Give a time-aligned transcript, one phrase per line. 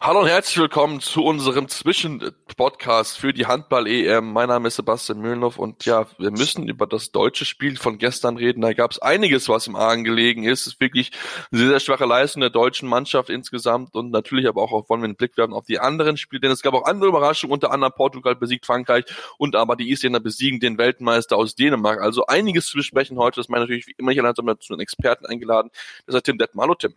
[0.00, 4.30] Hallo und herzlich willkommen zu unserem Zwischenpodcast für die Handball-EM.
[4.32, 8.36] Mein Name ist Sebastian Mühlenhoff und ja, wir müssen über das deutsche Spiel von gestern
[8.36, 8.60] reden.
[8.60, 10.62] Da gab es einiges, was im Argen gelegen ist.
[10.62, 11.12] Es ist wirklich
[11.50, 15.06] eine sehr, sehr schwache Leistung der deutschen Mannschaft insgesamt und natürlich aber auch wollen wir
[15.06, 17.92] einen Blick werfen auf die anderen Spiele, denn es gab auch andere Überraschungen, unter anderem
[17.96, 19.06] Portugal besiegt Frankreich
[19.38, 22.00] und aber die Isländer besiegen den Weltmeister aus Dänemark.
[22.02, 23.40] Also einiges zu besprechen heute.
[23.40, 25.70] Das meine natürlich wie immer hier zu einen Experten eingeladen.
[26.06, 26.64] Das ist Tim Detmar.
[26.64, 26.94] Hallo Tim.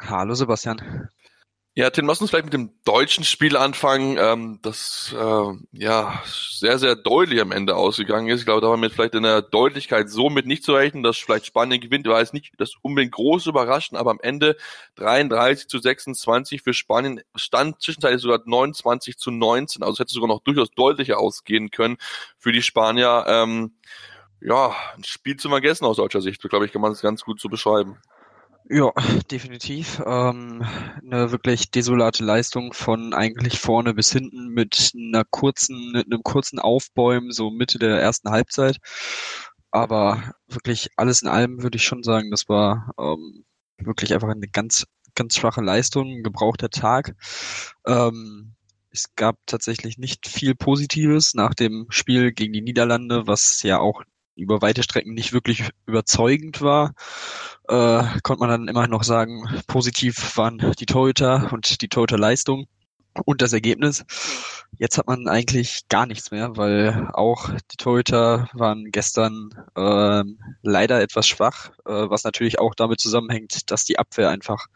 [0.00, 1.10] Hallo Sebastian.
[1.80, 6.78] Ja, Tim, lass uns vielleicht mit dem deutschen Spiel anfangen, ähm, das äh, ja sehr,
[6.78, 8.40] sehr deutlich am Ende ausgegangen ist.
[8.40, 11.16] Ich glaube, da war mir vielleicht in der Deutlichkeit so mit nicht zu rechnen, dass
[11.16, 14.58] vielleicht Spanien gewinnt, war jetzt nicht das unbedingt groß überraschen, aber am Ende
[14.96, 20.28] 33 zu 26 für Spanien stand zwischenzeitlich sogar 29 zu 19, also es hätte sogar
[20.28, 21.96] noch durchaus deutlicher ausgehen können
[22.36, 23.24] für die Spanier.
[23.26, 23.72] Ähm,
[24.42, 27.40] ja, ein Spiel zu vergessen aus deutscher Sicht, glaube ich, kann man es ganz gut
[27.40, 27.96] so beschreiben.
[28.68, 28.92] Ja,
[29.30, 30.00] definitiv.
[30.06, 30.64] Ähm,
[31.02, 36.58] eine wirklich desolate Leistung von eigentlich vorne bis hinten mit einer kurzen, mit einem kurzen
[36.60, 38.78] Aufbäumen, so Mitte der ersten Halbzeit.
[39.72, 43.44] Aber wirklich alles in allem würde ich schon sagen, das war ähm,
[43.78, 47.14] wirklich einfach eine ganz, ganz schwache Leistung, ein gebrauchter Tag.
[47.86, 48.54] Ähm,
[48.92, 54.02] es gab tatsächlich nicht viel Positives nach dem Spiel gegen die Niederlande, was ja auch
[54.36, 56.94] über weite Strecken nicht wirklich überzeugend war,
[57.68, 62.66] äh, konnte man dann immer noch sagen, positiv waren die Torhüter und die Torhüter-Leistung
[63.24, 64.04] und das Ergebnis.
[64.78, 70.22] Jetzt hat man eigentlich gar nichts mehr, weil auch die Torhüter waren gestern äh,
[70.62, 74.66] leider etwas schwach, äh, was natürlich auch damit zusammenhängt, dass die Abwehr einfach,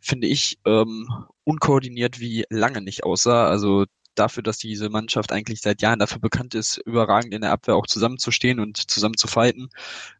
[0.00, 1.08] finde ich, ähm,
[1.44, 3.48] unkoordiniert wie lange nicht aussah.
[3.48, 7.76] Also dafür, dass diese Mannschaft eigentlich seit Jahren dafür bekannt ist, überragend in der Abwehr
[7.76, 9.70] auch zusammenzustehen und zusammen zu fighten,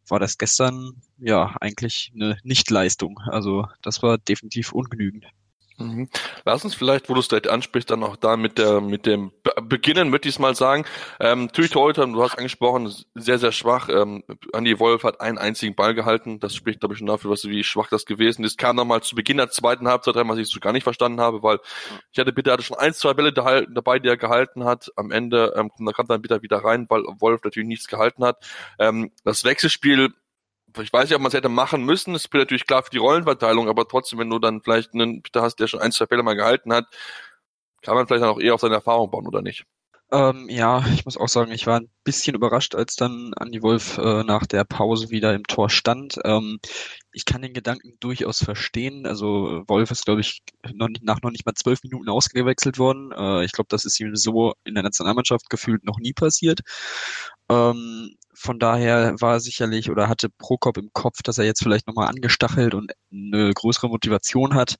[0.08, 3.18] war das gestern ja eigentlich eine Nichtleistung.
[3.26, 5.26] Also das war definitiv ungenügend.
[5.76, 6.08] Mhm.
[6.44, 9.32] Lass uns vielleicht, wo du es direkt ansprichst, dann auch da mit der mit dem
[9.62, 10.84] beginnen, möchte ich es mal sagen.
[11.18, 13.88] Ähm, heute, du hast angesprochen, sehr, sehr schwach.
[13.88, 16.38] Ähm, Andy Wolf hat einen einzigen Ball gehalten.
[16.38, 18.56] Das spricht, glaube ich, schon dafür, was, wie schwach das gewesen ist.
[18.56, 21.42] Kam nochmal zu Beginn der zweiten Halbzeit rein, was ich so gar nicht verstanden habe,
[21.42, 21.58] weil
[22.12, 24.92] ich hatte bitte, hatte schon ein, zwei Bälle dabei, die er gehalten hat.
[24.94, 28.46] Am Ende ähm, da kam dann bitte wieder rein, weil Wolf natürlich nichts gehalten hat.
[28.78, 30.14] Ähm, das Wechselspiel
[30.78, 32.12] ich weiß nicht, ob man es hätte machen müssen.
[32.12, 35.42] Das ist natürlich klar für die Rollenverteilung, aber trotzdem, wenn du dann vielleicht einen Peter
[35.42, 36.86] hast, der schon ein, zwei Fälle mal gehalten hat,
[37.82, 39.64] kann man vielleicht dann auch eher auf seine Erfahrung bauen, oder nicht?
[40.12, 43.98] Ähm, ja, ich muss auch sagen, ich war ein bisschen überrascht, als dann Andi Wolf
[43.98, 46.18] äh, nach der Pause wieder im Tor stand.
[46.24, 46.60] Ähm,
[47.12, 49.06] ich kann den Gedanken durchaus verstehen.
[49.06, 50.42] Also Wolf ist, glaube ich,
[50.72, 53.12] noch nicht, nach noch nicht mal zwölf Minuten ausgewechselt worden.
[53.12, 56.60] Äh, ich glaube, das ist ihm so in der Nationalmannschaft gefühlt noch nie passiert.
[57.48, 61.86] Ähm, von daher war er sicherlich oder hatte Prokop im Kopf, dass er jetzt vielleicht
[61.86, 64.76] nochmal angestachelt und eine größere Motivation hat,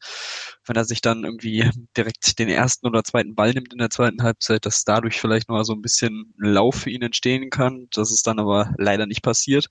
[0.67, 4.23] wenn er sich dann irgendwie direkt den ersten oder zweiten Ball nimmt in der zweiten
[4.23, 7.87] Halbzeit, dass dadurch vielleicht noch so ein bisschen Lauf für ihn entstehen kann.
[7.93, 9.67] Das ist dann aber leider nicht passiert.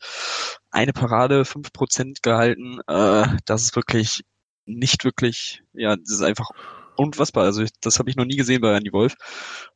[0.72, 4.24] Eine Parade, fünf Prozent gehalten, äh, das ist wirklich
[4.66, 6.50] nicht wirklich, ja, das ist einfach
[6.96, 7.46] unfassbar.
[7.46, 9.16] Also das habe ich noch nie gesehen bei Andy Wolf.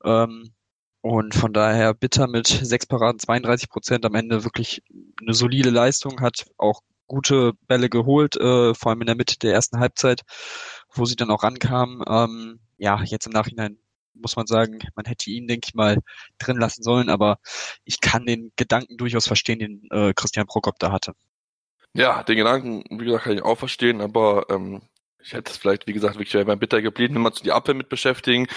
[0.04, 0.54] Ähm,
[1.02, 4.84] und von daher Bitter mit sechs Paraden, 32 Prozent am Ende wirklich
[5.22, 9.54] eine solide Leistung, hat auch gute Bälle geholt, äh, vor allem in der Mitte der
[9.54, 10.22] ersten Halbzeit,
[10.94, 12.04] wo sie dann auch rankamen.
[12.08, 13.78] Ähm, ja, jetzt im Nachhinein
[14.14, 16.00] muss man sagen, man hätte ihn, denke ich mal,
[16.40, 17.40] drin lassen sollen, aber
[17.86, 21.14] ich kann den Gedanken durchaus verstehen, den äh, Christian Prokop da hatte.
[21.94, 24.82] Ja, den Gedanken, wie gesagt, kann ich auch verstehen, aber ähm,
[25.28, 27.90] ich hätte es vielleicht, wie gesagt, wirklich beim Bitter geblieben, immer zu die Abwehr mit
[27.90, 28.48] beschäftigen.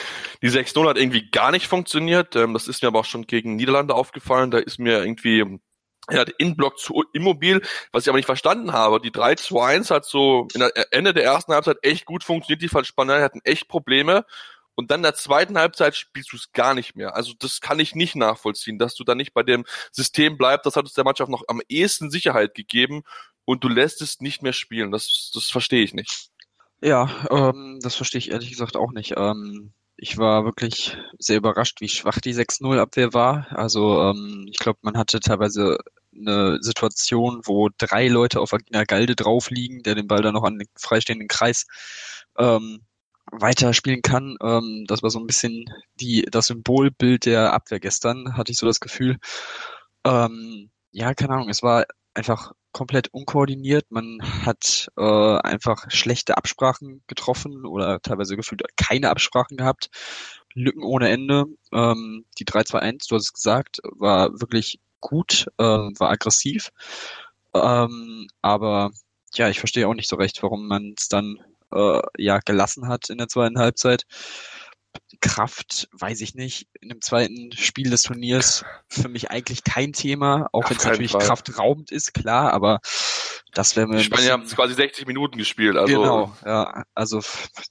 [0.41, 2.37] Die 6-0 hat irgendwie gar nicht funktioniert.
[2.37, 4.53] Ähm, das ist mir aber auch schon gegen Niederlande aufgefallen.
[4.53, 5.59] Da ist mir irgendwie
[6.09, 7.61] er hat Inblock zu immobil,
[7.93, 9.01] was ich aber nicht verstanden habe.
[9.01, 12.63] Die 3-2-1 hat so der Ende der ersten Halbzeit echt gut funktioniert.
[12.63, 14.25] Die Spanier hatten echt Probleme.
[14.77, 17.15] und dann in der zweiten Halbzeit spielst du es gar nicht mehr.
[17.15, 20.67] Also das kann ich nicht nachvollziehen, dass du da nicht bei dem System bleibst.
[20.67, 23.03] Das hat uns der Mannschaft noch am ehesten Sicherheit gegeben
[23.45, 24.91] und du lässt es nicht mehr spielen.
[24.93, 26.30] Das, das verstehe ich nicht.
[26.83, 29.15] Ja, ähm, das verstehe ich ehrlich gesagt auch nicht.
[29.17, 33.47] Ähm, ich war wirklich sehr überrascht, wie schwach die 6-0-Abwehr war.
[33.51, 35.79] Also ähm, ich glaube, man hatte teilweise
[36.17, 40.45] eine Situation, wo drei Leute auf Agina Galde drauf liegen, der den Ball dann noch
[40.45, 41.67] an den freistehenden Kreis
[42.39, 42.81] ähm,
[43.31, 44.37] weiterspielen kann.
[44.43, 45.67] Ähm, das war so ein bisschen
[46.01, 49.19] die, das Symbolbild der Abwehr gestern, hatte ich so das Gefühl.
[50.07, 51.85] Ähm, ja, keine Ahnung, es war
[52.15, 53.91] einfach komplett unkoordiniert.
[53.91, 59.91] Man hat äh, einfach schlechte Absprachen getroffen oder teilweise gefühlt keine Absprachen gehabt.
[60.55, 61.47] Lücken ohne Ende.
[61.73, 66.71] Ähm, die 3-2-1, du hast es gesagt, war wirklich gut, äh, war aggressiv.
[67.55, 68.91] Ähm, aber
[69.35, 71.39] ja, ich verstehe auch nicht so recht, warum man es dann
[71.73, 74.05] äh, ja gelassen hat in der zweiten Halbzeit.
[75.21, 80.49] Kraft, weiß ich nicht, in dem zweiten Spiel des Turniers für mich eigentlich kein Thema,
[80.53, 81.23] auch wenn es natürlich Fall.
[81.23, 82.81] kraftraubend ist, klar, aber
[83.53, 83.99] das wäre mir.
[83.99, 86.01] Die Spanier haben quasi 60 Minuten gespielt, also.
[86.01, 87.21] Genau, ja, also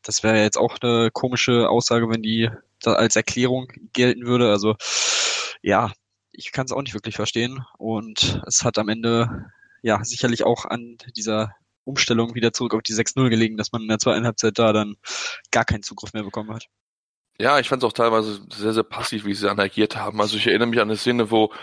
[0.03, 2.49] das wäre jetzt auch eine komische Aussage, wenn die
[2.81, 4.49] da als Erklärung gelten würde.
[4.51, 4.75] Also
[5.61, 5.91] ja,
[6.31, 9.51] ich kann es auch nicht wirklich verstehen und es hat am Ende
[9.81, 13.87] ja sicherlich auch an dieser Umstellung wieder zurück auf die 6-0 gelegen, dass man in
[13.87, 14.95] der zweiten Halbzeit da dann
[15.51, 16.67] gar keinen Zugriff mehr bekommen hat.
[17.41, 20.19] Ja, ich fand es auch teilweise sehr, sehr passiv, wie sie agiert haben.
[20.19, 21.53] Also ich erinnere mich an eine Szene, wo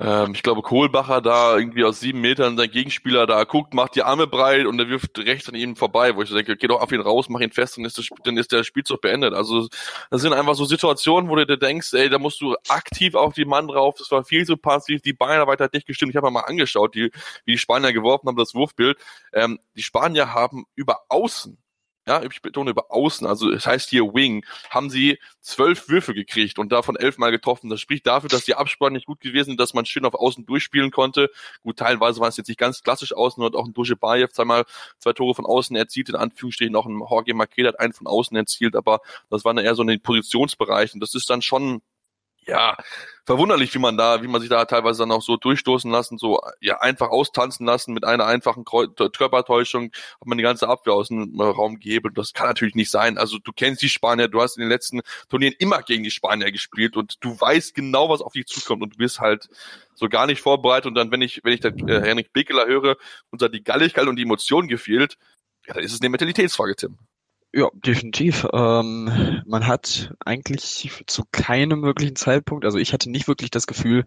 [0.00, 4.02] ähm, ich glaube, Kohlbacher da irgendwie aus sieben Metern sein Gegenspieler da guckt, macht die
[4.02, 6.80] Arme breit und er wirft rechts an ihm vorbei, wo ich so denke, geh doch
[6.80, 9.34] auf ihn raus, mach ihn fest, dann ist, das, dann ist der Spielzug beendet.
[9.34, 9.68] Also
[10.10, 13.34] das sind einfach so Situationen, wo du dir denkst, ey, da musst du aktiv auf
[13.34, 16.12] die Mann drauf, das war viel zu passiv, die Beinarbeit hat nicht gestimmt.
[16.12, 17.10] Ich habe mal angeschaut, die,
[17.44, 18.96] wie die Spanier geworfen haben, das Wurfbild.
[19.34, 21.58] Ähm, die Spanier haben über Außen
[22.10, 26.58] ja, ich betone über außen, also es heißt hier Wing, haben sie zwölf Würfe gekriegt
[26.58, 27.70] und davon elfmal getroffen.
[27.70, 30.44] Das spricht dafür, dass die Absprache nicht gut gewesen ist, dass man schön auf außen
[30.44, 31.30] durchspielen konnte.
[31.62, 34.64] Gut, teilweise war es jetzt nicht ganz klassisch außen und auch ein Dusche Bayev zweimal
[34.98, 38.36] zwei Tore von außen erzielt, in Anführungsstrichen auch ein Jorge Marquez hat einen von außen
[38.36, 38.98] erzielt, aber
[39.28, 41.80] das war dann eher so ein Positionsbereich und das ist dann schon
[42.50, 42.76] ja,
[43.24, 46.40] verwunderlich, wie man da, wie man sich da teilweise dann auch so durchstoßen lassen, so
[46.60, 51.40] ja einfach austanzen lassen mit einer einfachen Körpertäuschung, hat man die ganze Abwehr aus dem
[51.40, 52.12] Raum gegeben.
[52.14, 53.18] Das kann natürlich nicht sein.
[53.18, 56.50] Also du kennst die Spanier, du hast in den letzten Turnieren immer gegen die Spanier
[56.50, 59.48] gespielt und du weißt genau, was auf dich zukommt und du bist halt
[59.94, 60.86] so gar nicht vorbereitet.
[60.86, 62.96] Und dann, wenn ich, wenn ich dann äh, Henrik Bekeler höre,
[63.30, 65.18] unter die Galligkeit und die Emotion gefehlt,
[65.66, 66.98] ja, dann ist es eine Mentalitätsfrage, Tim.
[67.52, 68.46] Ja, definitiv.
[68.52, 74.04] Ähm, man hat eigentlich zu keinem möglichen Zeitpunkt, also ich hatte nicht wirklich das Gefühl,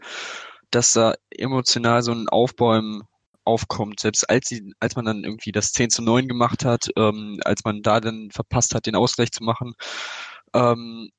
[0.72, 3.04] dass da emotional so ein Aufbäumen
[3.44, 7.40] aufkommt, selbst als sie, als man dann irgendwie das 10 zu 9 gemacht hat, ähm,
[7.44, 9.74] als man da dann verpasst hat, den Ausgleich zu machen.
[10.54, 11.10] Ähm,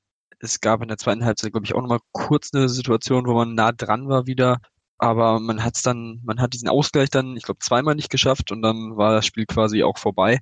[0.40, 3.54] es gab in der zweiten Halbzeit, glaube ich, auch nochmal kurz eine Situation, wo man
[3.54, 4.58] nah dran war wieder,
[4.98, 8.50] aber man hat es dann, man hat diesen Ausgleich dann, ich glaube, zweimal nicht geschafft
[8.52, 10.40] und dann war das Spiel quasi auch vorbei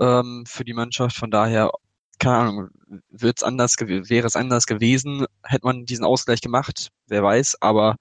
[0.00, 1.16] ähm, für die Mannschaft.
[1.16, 1.70] Von daher,
[2.18, 2.68] keine Ahnung,
[3.10, 7.96] wird's anders, wäre es anders gewesen, hätte man diesen Ausgleich gemacht, wer weiß, aber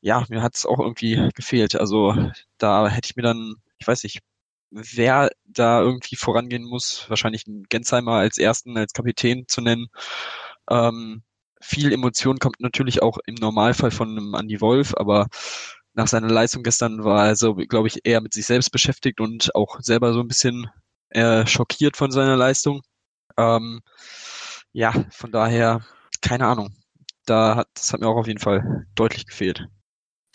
[0.00, 1.76] ja, mir hat es auch irgendwie gefehlt.
[1.76, 2.14] Also
[2.58, 4.20] da hätte ich mir dann, ich weiß nicht,
[4.70, 9.88] wer da irgendwie vorangehen muss, wahrscheinlich Gensheimer als ersten, als Kapitän zu nennen.
[10.70, 11.22] Ähm,
[11.60, 15.28] viel Emotion kommt natürlich auch im Normalfall von einem Andy Wolf, aber
[15.94, 19.54] nach seiner Leistung gestern war er so, glaube ich, eher mit sich selbst beschäftigt und
[19.54, 20.68] auch selber so ein bisschen
[21.10, 22.82] äh, schockiert von seiner Leistung.
[23.36, 23.80] Ähm,
[24.72, 25.82] ja, von daher,
[26.20, 26.74] keine Ahnung.
[27.24, 29.66] Da hat, das hat mir auch auf jeden Fall deutlich gefehlt.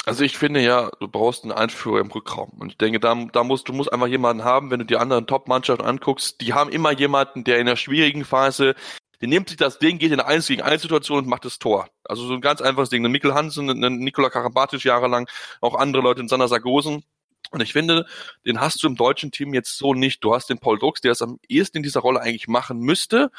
[0.05, 2.49] Also ich finde ja, du brauchst einen Einführer im Rückraum.
[2.59, 5.27] Und ich denke, da, da musst, du musst einfach jemanden haben, wenn du die anderen
[5.27, 8.73] Top-Mannschaften anguckst, die haben immer jemanden, der in der schwierigen Phase,
[9.21, 11.59] der nimmt sich das Ding, geht in eine 1 gegen 1 Situation und macht das
[11.59, 11.87] Tor.
[12.03, 13.05] Also so ein ganz einfaches Ding.
[13.05, 15.29] Ein Mikkel Hansen, ein Nikola Karabatic jahrelang,
[15.61, 17.03] auch andere Leute in Sander Sargosen.
[17.51, 18.05] Und ich finde,
[18.45, 20.23] den hast du im deutschen Team jetzt so nicht.
[20.23, 23.29] Du hast den Paul Drucks, der es am ehesten in dieser Rolle eigentlich machen müsste,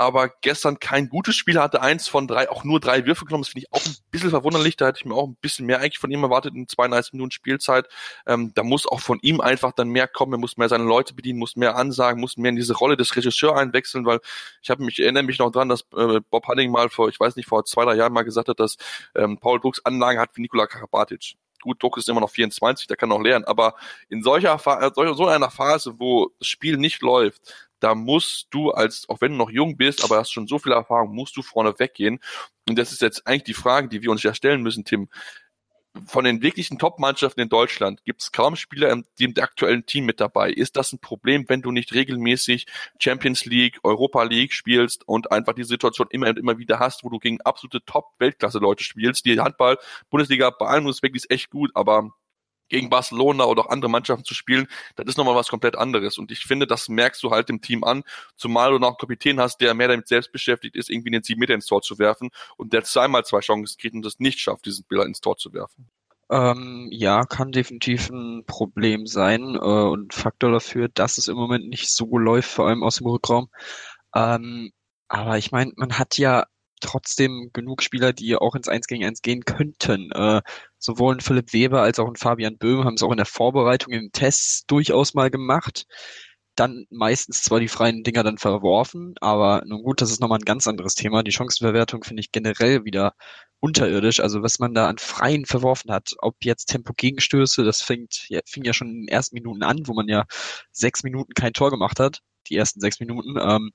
[0.00, 3.42] aber gestern kein gutes Spiel hatte, eins von drei, auch nur drei Würfe genommen.
[3.42, 4.76] Das finde ich auch ein bisschen verwunderlich.
[4.78, 7.32] Da hätte ich mir auch ein bisschen mehr eigentlich von ihm erwartet in 32 Minuten
[7.32, 7.86] Spielzeit.
[8.26, 10.32] Ähm, da muss auch von ihm einfach dann mehr kommen.
[10.32, 13.14] Er muss mehr seine Leute bedienen, muss mehr ansagen, muss mehr in diese Rolle des
[13.14, 14.20] Regisseurs einwechseln, weil
[14.62, 17.36] ich habe mich, erinnere mich noch dran, dass äh, Bob Hunning mal vor, ich weiß
[17.36, 18.76] nicht, vor zwei, drei Jahren mal gesagt hat, dass
[19.14, 22.96] ähm, Paul Drucks Anlagen hat wie Nikola Karabatic gut, Druck ist immer noch 24, der
[22.96, 23.74] kann noch lernen, aber
[24.08, 29.08] in solcher, äh, so einer Phase, wo das Spiel nicht läuft, da musst du als,
[29.08, 31.78] auch wenn du noch jung bist, aber hast schon so viel Erfahrung, musst du vorne
[31.78, 32.20] weggehen.
[32.68, 35.08] Und das ist jetzt eigentlich die Frage, die wir uns ja stellen müssen, Tim.
[36.06, 40.20] Von den wirklichen Top-Mannschaften in Deutschland gibt es kaum Spieler im, im aktuellen Team mit
[40.20, 40.50] dabei.
[40.50, 42.66] Ist das ein Problem, wenn du nicht regelmäßig
[42.98, 47.08] Champions League, Europa League spielst und einfach die Situation immer und immer wieder hast, wo
[47.08, 49.24] du gegen absolute Top-Weltklasse-Leute spielst?
[49.26, 52.10] Die Handball-Bundesliga bei Respekt ist echt gut, aber
[52.70, 56.16] gegen Barcelona oder auch andere Mannschaften zu spielen, das ist nochmal was komplett anderes.
[56.18, 58.02] Und ich finde, das merkst du halt dem Team an,
[58.36, 61.40] zumal du noch einen Kapitän hast, der mehr damit selbst beschäftigt ist, irgendwie den Sieben
[61.40, 64.64] Meter ins Tor zu werfen und der zweimal zwei Chancen kriegt und das nicht schafft,
[64.64, 65.90] diesen Spieler ins Tor zu werfen.
[66.30, 71.68] Ähm, ja, kann definitiv ein Problem sein äh, und Faktor dafür, dass es im Moment
[71.68, 73.48] nicht so läuft, vor allem aus dem Rückraum.
[74.14, 74.70] Ähm,
[75.08, 76.44] aber ich meine, man hat ja
[76.80, 80.10] trotzdem genug Spieler, die auch ins 1 gegen 1 gehen könnten.
[80.12, 80.42] Äh,
[80.78, 83.92] sowohl ein Philipp Weber als auch ein Fabian Böhm haben es auch in der Vorbereitung
[83.92, 85.86] in Tests durchaus mal gemacht.
[86.56, 90.44] Dann meistens zwar die freien Dinger dann verworfen, aber nun gut, das ist nochmal ein
[90.44, 91.22] ganz anderes Thema.
[91.22, 93.14] Die Chancenverwertung finde ich generell wieder
[93.60, 94.20] unterirdisch.
[94.20, 98.64] Also was man da an Freien verworfen hat, ob jetzt Tempo-Gegenstöße, das fängt, ja, fing
[98.64, 100.24] ja schon in den ersten Minuten an, wo man ja
[100.72, 103.36] sechs Minuten kein Tor gemacht hat, die ersten sechs Minuten.
[103.40, 103.72] Ähm,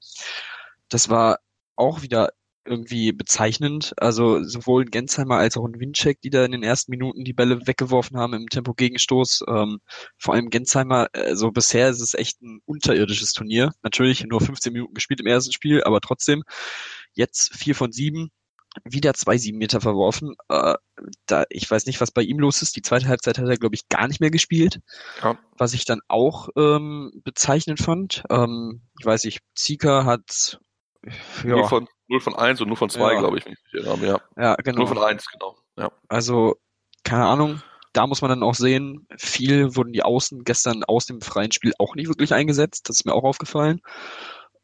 [0.89, 1.39] das war
[1.75, 2.31] auch wieder
[2.65, 3.93] irgendwie bezeichnend.
[3.97, 7.33] Also sowohl ein Gensheimer als auch ein Wincheck, die da in den ersten Minuten die
[7.33, 9.45] Bälle weggeworfen haben im Tempo-Gegenstoß.
[9.47, 9.79] Ähm,
[10.17, 13.71] vor allem Gensheimer, also bisher ist es echt ein unterirdisches Turnier.
[13.83, 16.43] Natürlich nur 15 Minuten gespielt im ersten Spiel, aber trotzdem
[17.13, 18.31] jetzt vier von sieben,
[18.83, 20.35] wieder zwei sieben Meter verworfen.
[20.49, 20.75] Äh,
[21.25, 22.75] da, ich weiß nicht, was bei ihm los ist.
[22.75, 24.79] Die zweite Halbzeit hat er, glaube ich, gar nicht mehr gespielt.
[25.23, 25.37] Ja.
[25.57, 28.23] Was ich dann auch ähm, bezeichnend fand.
[28.29, 30.59] Ähm, ich weiß nicht, Zika hat
[31.43, 31.55] ja.
[31.55, 33.19] 0 von, 0 von 1 und 0 von 2, ja.
[33.19, 34.21] glaube ich, wenn ich mich erinnere.
[34.37, 34.43] Ja.
[34.43, 34.79] ja, genau.
[34.79, 35.57] 0 von 1, genau.
[35.77, 35.91] Ja.
[36.07, 36.55] Also,
[37.03, 37.61] keine Ahnung,
[37.93, 41.73] da muss man dann auch sehen, viel wurden die Außen gestern aus dem freien Spiel
[41.79, 42.89] auch nicht wirklich eingesetzt.
[42.89, 43.79] Das ist mir auch aufgefallen.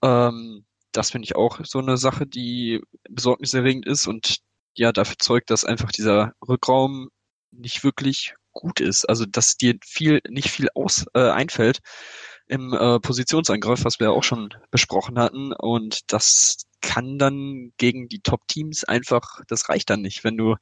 [0.02, 4.40] Ähm, das finde ich auch so eine Sache, die besorgniserregend ist und
[4.76, 7.10] ja, dafür zeugt, dass einfach dieser Rückraum
[7.52, 9.06] nicht wirklich gut ist.
[9.06, 11.80] Also, dass dir viel, nicht viel aus, äh, einfällt
[12.52, 15.54] im äh, Positionsangriff, was wir auch schon besprochen hatten.
[15.54, 20.58] Und das kann dann gegen die Top-Teams einfach, das reicht dann nicht, wenn du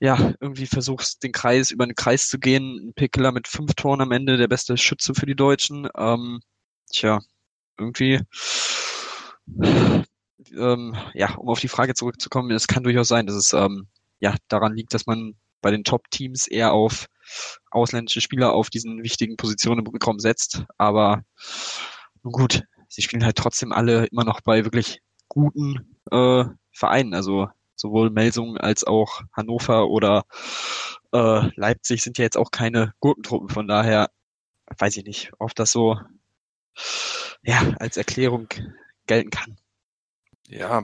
[0.00, 2.88] ja, irgendwie versuchst, den Kreis, über den Kreis zu gehen.
[2.88, 5.88] Ein Pickler mit fünf Toren am Ende, der beste Schütze für die Deutschen.
[5.96, 6.40] Ähm,
[6.92, 7.20] tja,
[7.78, 8.20] irgendwie,
[10.56, 13.86] ähm, ja, um auf die Frage zurückzukommen, es kann durchaus sein, dass es ähm,
[14.18, 17.06] ja daran liegt, dass man bei den Top-Teams eher auf
[17.70, 20.64] ausländische Spieler auf diesen wichtigen Positionen im Rückraum setzt.
[20.76, 21.22] Aber
[22.22, 27.14] nun gut, sie spielen halt trotzdem alle immer noch bei wirklich guten äh, Vereinen.
[27.14, 30.24] Also sowohl Melsungen als auch Hannover oder
[31.12, 33.48] äh, Leipzig sind ja jetzt auch keine Gurkentruppen.
[33.48, 34.10] Von daher
[34.78, 35.98] weiß ich nicht, ob das so
[37.42, 38.48] ja als Erklärung
[39.06, 39.56] gelten kann.
[40.48, 40.82] Ja,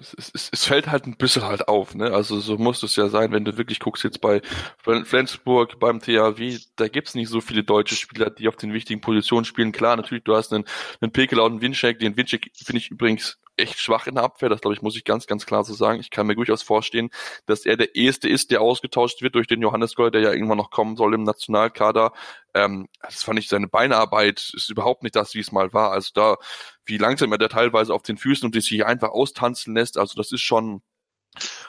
[0.00, 2.12] es, es, es fällt halt ein bisschen halt auf, ne?
[2.12, 4.40] Also so muss es ja sein, wenn du wirklich guckst jetzt bei
[4.78, 9.44] Flensburg, beim THW, da gibt's nicht so viele deutsche Spieler, die auf den wichtigen Positionen
[9.44, 9.72] spielen.
[9.72, 10.64] Klar, natürlich, du hast einen,
[11.00, 11.98] einen Pekel und einen Winczek.
[11.98, 14.48] Den Winczek finde ich übrigens echt schwach in der Abwehr.
[14.48, 16.00] Das glaube ich, muss ich ganz, ganz klar so sagen.
[16.00, 17.10] Ich kann mir durchaus vorstellen,
[17.46, 20.58] dass er der Erste ist, der ausgetauscht wird durch den Johannes Gold, der ja irgendwann
[20.58, 22.12] noch kommen soll im Nationalkader.
[22.54, 25.92] Ähm, das fand ich seine Beinarbeit ist überhaupt nicht das, wie es mal war.
[25.92, 26.36] Also da,
[26.84, 29.98] wie langsam er da teilweise auf den Füßen und sich einfach austanzen lässt.
[29.98, 30.82] Also das ist schon,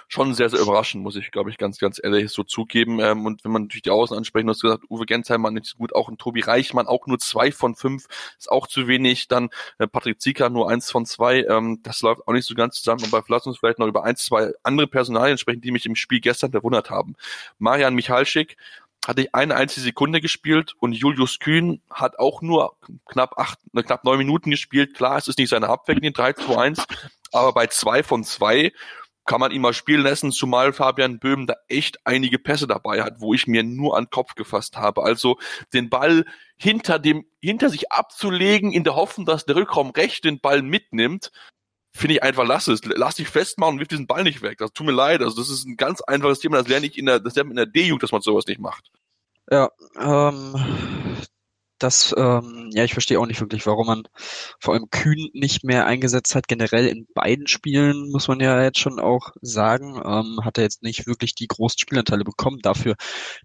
[0.08, 3.00] schon sehr, sehr überraschend, muss ich, glaube ich, ganz, ganz ehrlich so zugeben.
[3.00, 5.78] Ähm, und wenn man natürlich die Außen ansprechen, du hast gesagt, Uwe Gensheimer nicht so
[5.78, 9.28] gut, auch ein Tobi Reichmann auch nur zwei von fünf, ist auch zu wenig.
[9.28, 12.78] Dann äh, Patrick Zieker nur eins von zwei, ähm, das läuft auch nicht so ganz
[12.78, 13.04] zusammen.
[13.04, 15.96] Und bei Lass uns vielleicht noch über eins, zwei andere Personalien sprechen, die mich im
[15.96, 17.16] Spiel gestern verwundert haben.
[17.60, 18.58] Marian Michalschick
[19.06, 22.76] hatte ich eine einzige Sekunde gespielt und Julius Kühn hat auch nur
[23.06, 24.94] knapp acht, ne, knapp neun Minuten gespielt.
[24.96, 26.86] Klar, es ist nicht seine Abwehr in den 3 2 1,
[27.32, 28.74] aber bei zwei von zwei
[29.26, 33.22] kann man ihn mal spielen lassen, zumal Fabian Böhm da echt einige Pässe dabei hat,
[33.22, 35.04] wo ich mir nur an den Kopf gefasst habe.
[35.04, 35.38] Also
[35.74, 36.26] den Ball
[36.58, 41.32] hinter dem, hinter sich abzulegen, in der Hoffnung, dass der Rückraum recht den Ball mitnimmt,
[41.94, 42.82] finde ich einfach, lass es.
[42.84, 44.58] Lass dich festmachen und wirf diesen Ball nicht weg.
[44.60, 45.22] Das tut mir leid.
[45.22, 46.58] Also das ist ein ganz einfaches Thema.
[46.58, 48.92] Das lerne ich in der, das lernt in der D-Jugend, dass man sowas nicht macht.
[49.50, 50.56] Ja, ähm,
[51.84, 54.04] das, ähm, ja, ich verstehe auch nicht wirklich, warum man
[54.60, 56.48] vor allem Kühn nicht mehr eingesetzt hat.
[56.48, 60.84] Generell in beiden Spielen, muss man ja jetzt schon auch sagen, ähm, hat er jetzt
[60.84, 62.96] nicht wirklich die großen Spielanteile bekommen dafür,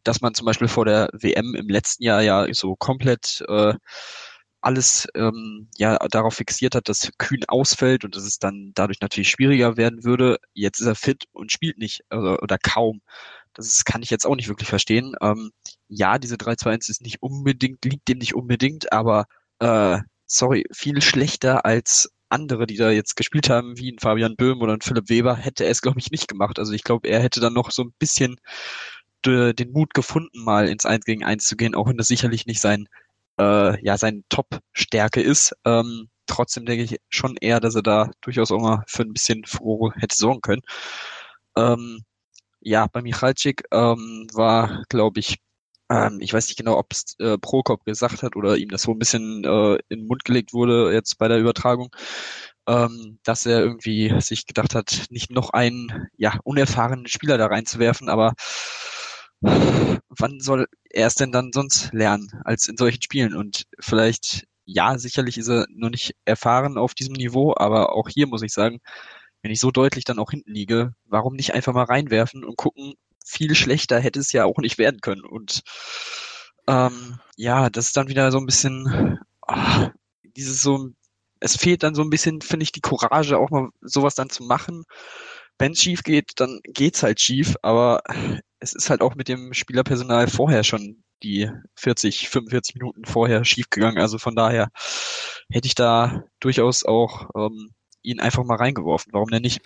[0.04, 3.74] dass man zum Beispiel vor der WM im letzten Jahr ja so komplett äh,
[4.60, 9.30] alles ähm, ja darauf fixiert hat, dass Kühn ausfällt und dass es dann dadurch natürlich
[9.30, 10.38] schwieriger werden würde.
[10.54, 13.00] Jetzt ist er fit und spielt nicht oder, oder kaum.
[13.56, 15.14] Das kann ich jetzt auch nicht wirklich verstehen.
[15.20, 15.50] Ähm,
[15.88, 19.26] ja, diese 3-2-1 ist nicht unbedingt, liegt dem nicht unbedingt, aber
[19.60, 24.60] äh, sorry, viel schlechter als andere, die da jetzt gespielt haben, wie ein Fabian Böhm
[24.60, 26.58] oder ein Philipp Weber, hätte er es, glaube ich, nicht gemacht.
[26.58, 28.36] Also ich glaube, er hätte dann noch so ein bisschen
[29.26, 32.60] den Mut gefunden, mal ins 1 gegen 1 zu gehen, auch wenn das sicherlich nicht
[32.60, 32.88] sein,
[33.40, 35.54] äh, ja, sein Top-Stärke ist.
[35.64, 39.44] Ähm, trotzdem denke ich schon eher, dass er da durchaus auch mal für ein bisschen
[39.44, 40.62] Furore hätte sorgen können.
[41.56, 42.04] Ähm,
[42.66, 45.36] ja, bei Michalczyk ähm, war, glaube ich,
[45.88, 48.90] ähm, ich weiß nicht genau, ob es äh, Prokop gesagt hat oder ihm das so
[48.92, 51.94] ein bisschen äh, in den Mund gelegt wurde jetzt bei der Übertragung,
[52.66, 58.08] ähm, dass er irgendwie sich gedacht hat, nicht noch einen ja unerfahrenen Spieler da reinzuwerfen,
[58.08, 58.34] aber
[59.40, 63.36] wann soll er es denn dann sonst lernen als in solchen Spielen?
[63.36, 68.26] Und vielleicht, ja, sicherlich ist er noch nicht erfahren auf diesem Niveau, aber auch hier
[68.26, 68.80] muss ich sagen,
[69.46, 72.94] wenn ich so deutlich dann auch hinten liege, warum nicht einfach mal reinwerfen und gucken,
[73.24, 75.24] viel schlechter hätte es ja auch nicht werden können.
[75.24, 75.62] Und
[76.66, 79.90] ähm, ja, das ist dann wieder so ein bisschen ach,
[80.36, 80.88] dieses so,
[81.38, 84.42] es fehlt dann so ein bisschen, finde ich, die Courage, auch mal sowas dann zu
[84.42, 84.82] machen.
[85.60, 88.02] Wenn es schief geht, dann geht's halt schief, aber
[88.58, 94.02] es ist halt auch mit dem Spielerpersonal vorher schon die 40, 45 Minuten vorher schiefgegangen.
[94.02, 94.70] Also von daher
[95.48, 97.70] hätte ich da durchaus auch ähm,
[98.06, 99.12] ihn einfach mal reingeworfen.
[99.12, 99.60] Warum denn nicht?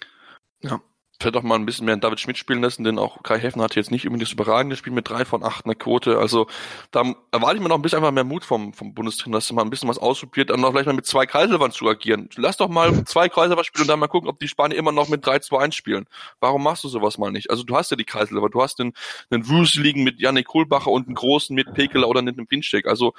[0.62, 0.80] Ja
[1.20, 3.76] vielleicht auch mal ein bisschen mehr David Schmidt spielen lassen, denn auch Kai Heffner hat
[3.76, 6.18] jetzt nicht unbedingt das überragende Spiel mit drei von acht eine Quote.
[6.18, 6.46] Also
[6.90, 9.54] da erwarte ich mir noch ein bisschen einfach mehr Mut vom, vom Bundestrainer, dass er
[9.54, 12.28] mal ein bisschen was ausprobiert, dann noch vielleicht mal mit zwei Kreiselwand zu agieren.
[12.36, 15.08] Lass doch mal zwei Kreiselwand spielen und dann mal gucken, ob die Spanier immer noch
[15.08, 16.06] mit 3-2-1 spielen.
[16.40, 17.50] Warum machst du sowas mal nicht?
[17.50, 18.92] Also du hast ja die Kreiselwand, du hast den,
[19.30, 22.86] den liegen mit Janik Kohlbacher und einen großen mit Pekeler oder mit einem Winsteck.
[22.86, 23.12] Also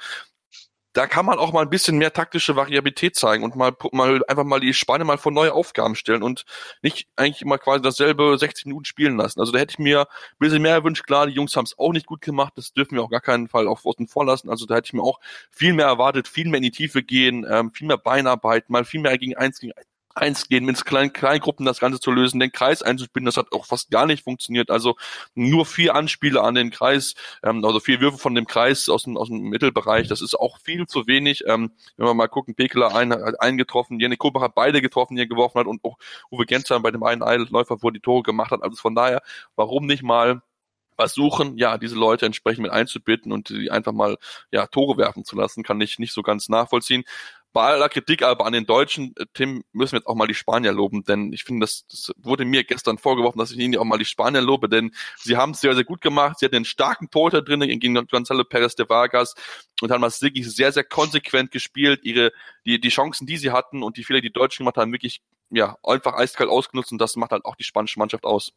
[0.92, 4.44] da kann man auch mal ein bisschen mehr taktische Variabilität zeigen und mal, mal einfach
[4.44, 6.44] mal die Spanne mal vor neue Aufgaben stellen und
[6.82, 9.40] nicht eigentlich immer quasi dasselbe 60 Minuten spielen lassen.
[9.40, 11.06] Also da hätte ich mir ein bisschen mehr erwünscht.
[11.06, 12.52] Klar, die Jungs haben es auch nicht gut gemacht.
[12.56, 14.50] Das dürfen wir auch gar keinen Fall auf außen vor lassen.
[14.50, 15.20] Also da hätte ich mir auch
[15.50, 19.00] viel mehr erwartet, viel mehr in die Tiefe gehen, ähm, viel mehr Beinarbeit, mal viel
[19.00, 19.72] mehr gegen eins gegen
[20.14, 23.66] eins gehen, mit kleinen Kleingruppen das Ganze zu lösen, den Kreis einzuspielen, das hat auch
[23.66, 24.70] fast gar nicht funktioniert.
[24.70, 24.96] Also
[25.34, 29.16] nur vier Anspiele an den Kreis, ähm, also vier Würfe von dem Kreis aus dem,
[29.16, 31.44] aus dem Mittelbereich, das ist auch viel zu wenig.
[31.46, 35.16] Ähm, wenn wir mal gucken, Pekeler ein, hat einen getroffen, Jenny Kobach hat beide getroffen,
[35.16, 35.96] die er geworfen hat und auch
[36.30, 38.62] Uwe Genzer bei dem einen Läufer, wo er die Tore gemacht hat.
[38.62, 39.22] Also von daher,
[39.56, 40.42] warum nicht mal
[40.96, 44.18] versuchen, ja, diese Leute entsprechend mit einzubinden und die einfach mal,
[44.50, 47.04] ja, Tore werfen zu lassen, kann ich nicht so ganz nachvollziehen
[47.52, 50.34] bei aller Kritik aber an den Deutschen, äh, Tim, müssen wir jetzt auch mal die
[50.34, 53.84] Spanier loben, denn ich finde, das, das wurde mir gestern vorgeworfen, dass ich ihnen auch
[53.84, 56.38] mal die Spanier lobe, denn sie haben es sehr, sehr gut gemacht.
[56.38, 59.34] Sie hatten einen starken Torhüter drin gegen Gonzalo Perez de Vargas
[59.80, 62.00] und haben das wirklich sehr, sehr konsequent gespielt.
[62.04, 62.32] Ihre,
[62.64, 65.22] die, die Chancen, die sie hatten und die Fehler, die die Deutschen gemacht haben, wirklich,
[65.50, 68.52] ja, einfach eiskalt ausgenutzt und das macht halt auch die spanische Mannschaft aus.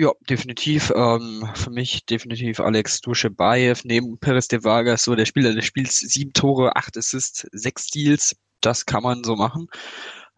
[0.00, 0.92] Ja, definitiv.
[0.94, 5.98] Ähm, für mich definitiv Alex Duschebaev neben Perez de Vargas, so der Spieler des Spiels,
[5.98, 8.36] sieben Tore, acht Assists, sechs Steals.
[8.60, 9.66] Das kann man so machen.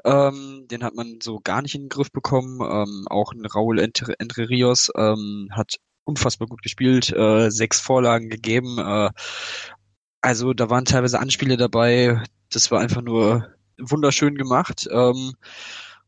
[0.04, 2.60] Ähm, den hat man so gar nicht in den Griff bekommen.
[2.62, 3.44] Ähm, auch ein
[3.78, 8.78] Entre, Entre Rios ähm, hat unfassbar gut gespielt, äh, sechs Vorlagen gegeben.
[8.78, 9.10] Äh,
[10.22, 12.22] also da waren teilweise Anspiele dabei.
[12.50, 13.46] Das war einfach nur
[13.78, 14.88] wunderschön gemacht.
[14.90, 15.34] Ähm,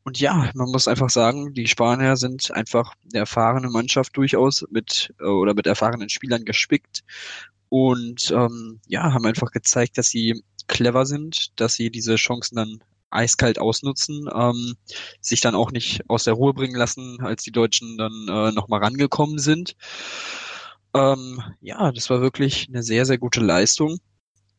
[0.05, 5.15] und ja, man muss einfach sagen, die Spanier sind einfach eine erfahrene Mannschaft durchaus mit
[5.21, 7.05] äh, oder mit erfahrenen Spielern gespickt
[7.69, 12.83] und ähm, ja, haben einfach gezeigt, dass sie clever sind, dass sie diese Chancen dann
[13.11, 14.75] eiskalt ausnutzen, ähm,
[15.21, 18.81] sich dann auch nicht aus der Ruhe bringen lassen, als die Deutschen dann äh, nochmal
[18.83, 19.77] rangekommen sind.
[20.95, 23.99] Ähm, ja, das war wirklich eine sehr, sehr gute Leistung.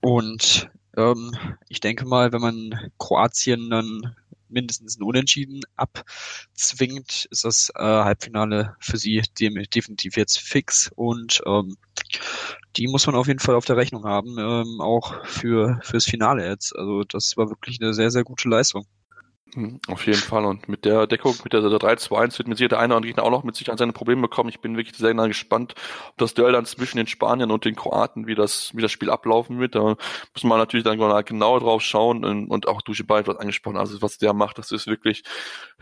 [0.02, 1.36] Und ähm,
[1.70, 4.16] ich denke mal, wenn man Kroatien dann
[4.54, 11.78] mindestens ein Unentschieden abzwingt, ist das äh, Halbfinale für sie definitiv jetzt fix und ähm,
[12.76, 16.48] die muss man auf jeden Fall auf der Rechnung haben, ähm, auch für fürs Finale
[16.48, 16.76] jetzt.
[16.76, 18.86] Also das war wirklich eine sehr, sehr gute Leistung.
[19.56, 20.46] Hm, auf jeden Fall.
[20.46, 23.30] Und mit der Deckung, mit der 3-2-1 wird mir sicher der eine oder andere auch
[23.30, 24.50] noch mit sich an seine Probleme bekommen.
[24.50, 25.76] Ich bin wirklich sehr gespannt,
[26.10, 29.12] ob das Duell dann zwischen den Spaniern und den Kroaten, wie das, wie das Spiel
[29.12, 29.76] ablaufen wird.
[29.76, 29.96] Da
[30.34, 33.78] muss man natürlich dann genauer drauf schauen und, und auch Duscheball was angesprochen.
[33.78, 35.24] Also was der macht, das ist wirklich,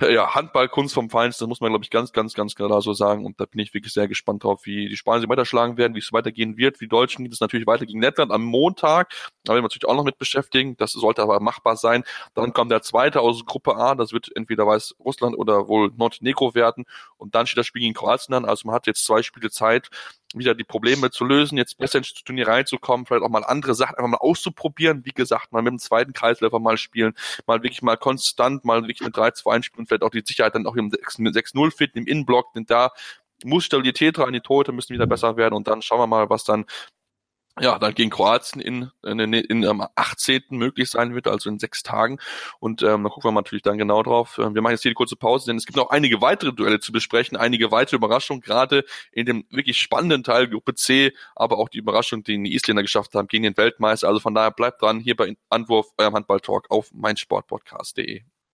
[0.01, 1.45] ja, Handballkunst vom Feinsten.
[1.45, 3.25] Das muss man, glaube ich, ganz, ganz, ganz klar so sagen.
[3.25, 5.99] Und da bin ich wirklich sehr gespannt drauf, wie die Spanier sich weiterschlagen werden, wie
[5.99, 6.81] es weitergehen wird.
[6.81, 9.13] Wie Deutschen geht es natürlich weiter gegen Lettland am Montag.
[9.45, 10.75] Da werden wir natürlich auch noch mit beschäftigen.
[10.75, 12.03] Das sollte aber machbar sein.
[12.33, 15.91] Dann kommt der zweite aus Gruppe Gruppe A, das wird entweder weiß Russland oder wohl
[15.95, 16.85] Montenegro werden.
[17.17, 19.89] Und dann steht das Spiel gegen Kroatien an, also man hat jetzt zwei Spiele Zeit,
[20.33, 23.95] wieder die Probleme zu lösen, jetzt besser ins Turnier reinzukommen, vielleicht auch mal andere Sachen
[23.95, 27.13] einfach mal auszuprobieren, wie gesagt, mal mit dem zweiten Kreisläufer mal spielen,
[27.47, 30.75] mal wirklich mal konstant, mal wirklich mit 3-2 spielen, vielleicht auch die Sicherheit dann auch
[30.75, 32.91] im 6-0 finden, im Innenblock, denn da
[33.43, 35.55] muss Stabilität rein, die Tote müssen wieder besser werden.
[35.55, 36.65] Und dann schauen wir mal, was dann
[37.59, 40.43] ja, dann gegen Kroatien in, in, in, am 18.
[40.51, 42.17] möglich sein wird, also in sechs Tagen.
[42.59, 44.39] Und ähm, da gucken wir natürlich dann genau drauf.
[44.41, 46.79] Ähm, wir machen jetzt hier die kurze Pause, denn es gibt noch einige weitere Duelle
[46.79, 51.67] zu besprechen, einige weitere Überraschungen, gerade in dem wirklich spannenden Teil Gruppe C, aber auch
[51.67, 54.07] die Überraschung, die die Isländer geschafft haben gegen den Weltmeister.
[54.07, 58.23] Also von daher bleibt dran hier bei Anwurf, eurem Handball-Talk auf meinsportpodcast.de.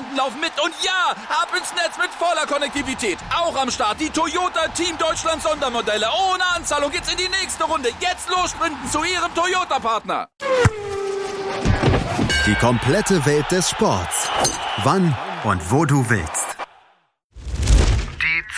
[0.00, 0.52] Sicherheitsassistenten laufen mit.
[0.62, 3.18] Und ja, ab ins Netz mit voller Konnektivität.
[3.34, 6.06] Auch am Start die Toyota Team Deutschland Sondermodelle.
[6.32, 7.90] Ohne Anzahlung geht's in die nächste Runde.
[8.00, 10.28] Jetzt los sprinten zu Ihrem Toyota-Partner.
[12.46, 14.28] Die komplette Welt des Sports.
[14.82, 16.59] Wann und wo du willst.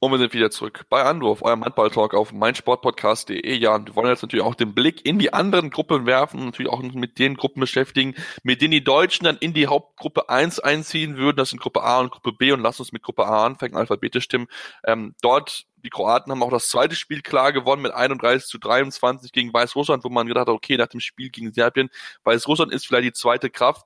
[0.00, 3.52] Und wir sind wieder zurück bei Anruf, eurem Handball-Talk auf meinsportpodcast.de.
[3.56, 6.70] Ja, und wir wollen jetzt natürlich auch den Blick in die anderen Gruppen werfen, natürlich
[6.70, 11.16] auch mit den Gruppen beschäftigen, mit denen die Deutschen dann in die Hauptgruppe 1 einziehen
[11.16, 11.36] würden.
[11.36, 12.52] Das sind Gruppe A und Gruppe B.
[12.52, 14.46] Und lasst uns mit Gruppe A anfangen, alphabetisch stimmen.
[14.86, 19.32] Ähm, dort, die Kroaten haben auch das zweite Spiel klar gewonnen mit 31 zu 23
[19.32, 21.90] gegen Weißrussland, wo man gedacht hat, okay, nach dem Spiel gegen Serbien,
[22.22, 23.84] Weißrussland ist vielleicht die zweite Kraft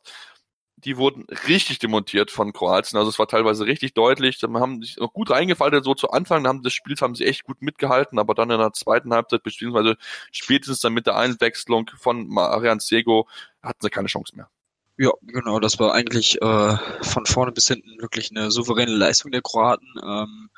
[0.85, 2.99] die wurden richtig demontiert von Kroatien.
[2.99, 4.39] Also es war teilweise richtig deutlich.
[4.39, 7.45] Dann haben sich noch gut reingefallen, so zu Anfang haben des Spiels haben sie echt
[7.45, 9.97] gut mitgehalten, aber dann in der zweiten Halbzeit, beziehungsweise
[10.31, 13.29] spätestens dann mit der Einwechslung von Marian Sego,
[13.63, 14.49] hatten sie keine Chance mehr.
[14.99, 19.43] Ja, genau, das war eigentlich äh, von vorne bis hinten wirklich eine souveräne Leistung der
[19.43, 19.89] Kroaten.
[20.05, 20.51] Ähm,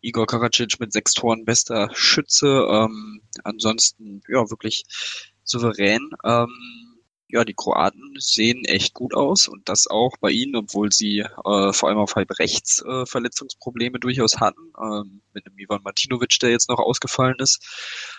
[0.00, 2.66] Igor Karacic mit sechs Toren bester Schütze.
[2.68, 4.84] Ähm, ansonsten, ja, wirklich
[5.44, 6.10] souverän.
[6.24, 6.93] Ähm,
[7.28, 11.72] ja, die Kroaten sehen echt gut aus und das auch bei ihnen, obwohl sie äh,
[11.72, 16.50] vor allem auf halb rechts äh, Verletzungsprobleme durchaus hatten, ähm, mit dem Ivan Martinovic, der
[16.50, 17.64] jetzt noch ausgefallen ist.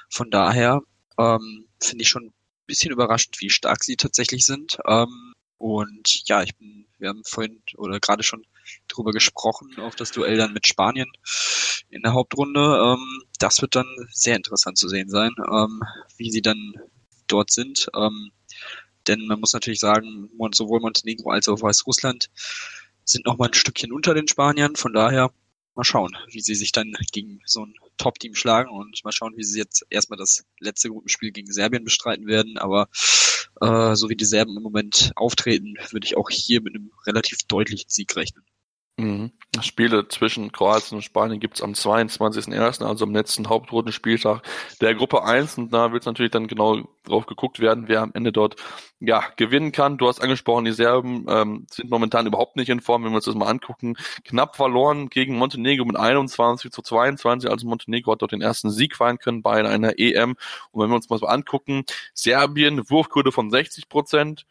[0.09, 0.81] Von daher
[1.17, 2.33] ähm, finde ich schon ein
[2.65, 4.77] bisschen überraschend, wie stark sie tatsächlich sind.
[4.87, 8.45] Ähm, und ja, ich bin, wir haben vorhin oder gerade schon
[8.87, 11.11] drüber gesprochen, auf das Duell dann mit Spanien
[11.89, 12.59] in der Hauptrunde.
[12.59, 15.81] Ähm, das wird dann sehr interessant zu sehen sein, ähm,
[16.17, 16.73] wie sie dann
[17.27, 17.87] dort sind.
[17.95, 18.31] Ähm,
[19.07, 22.29] denn man muss natürlich sagen, sowohl Montenegro als auch Weißrussland
[23.03, 24.75] sind noch mal ein Stückchen unter den Spaniern.
[24.75, 25.31] Von daher
[25.75, 29.43] mal schauen, wie sie sich dann gegen so ein Top-Team schlagen und mal schauen, wie
[29.43, 32.57] sie jetzt erstmal das letzte Gruppenspiel gegen Serbien bestreiten werden.
[32.57, 32.87] Aber
[33.61, 37.39] äh, so wie die Serben im Moment auftreten, würde ich auch hier mit einem relativ
[37.47, 38.43] deutlichen Sieg rechnen.
[38.97, 39.31] Mhm.
[39.61, 44.41] Spiele zwischen Kroatien und Spanien gibt's am 22.01., also am letzten Hauptrundenspieltag
[44.79, 45.57] der Gruppe 1.
[45.57, 48.55] Und da wird natürlich dann genau drauf geguckt werden, wer am Ende dort
[48.99, 49.97] ja gewinnen kann.
[49.97, 53.25] Du hast angesprochen, die Serben ähm, sind momentan überhaupt nicht in Form, wenn wir uns
[53.25, 53.95] das mal angucken.
[54.23, 57.49] Knapp verloren gegen Montenegro mit 21 zu 22.
[57.49, 60.35] Also Montenegro hat dort den ersten Sieg feiern können bei einer EM.
[60.71, 64.45] Und wenn wir uns mal so angucken, Serbien, Wurfquote von 60 Prozent,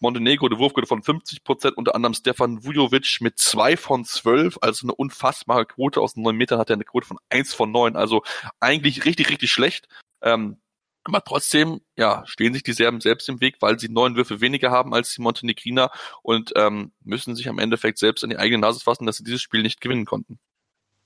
[0.00, 4.86] Montenegro eine Wurfquote von 50 Prozent, unter anderem Stefan Vujovic mit zwei von zwölf, also
[4.86, 8.22] eine unfassbare Quote aus neun Metern hat er eine Quote von eins von neun, also
[8.60, 9.88] eigentlich richtig, richtig schlecht.
[10.22, 10.58] Ähm,
[11.04, 14.72] aber trotzdem, ja, stehen sich die Serben selbst im Weg, weil sie neun Würfe weniger
[14.72, 15.90] haben als die Montenegriner
[16.22, 19.40] und ähm, müssen sich am Endeffekt selbst an die eigene Nase fassen, dass sie dieses
[19.40, 20.40] Spiel nicht gewinnen konnten.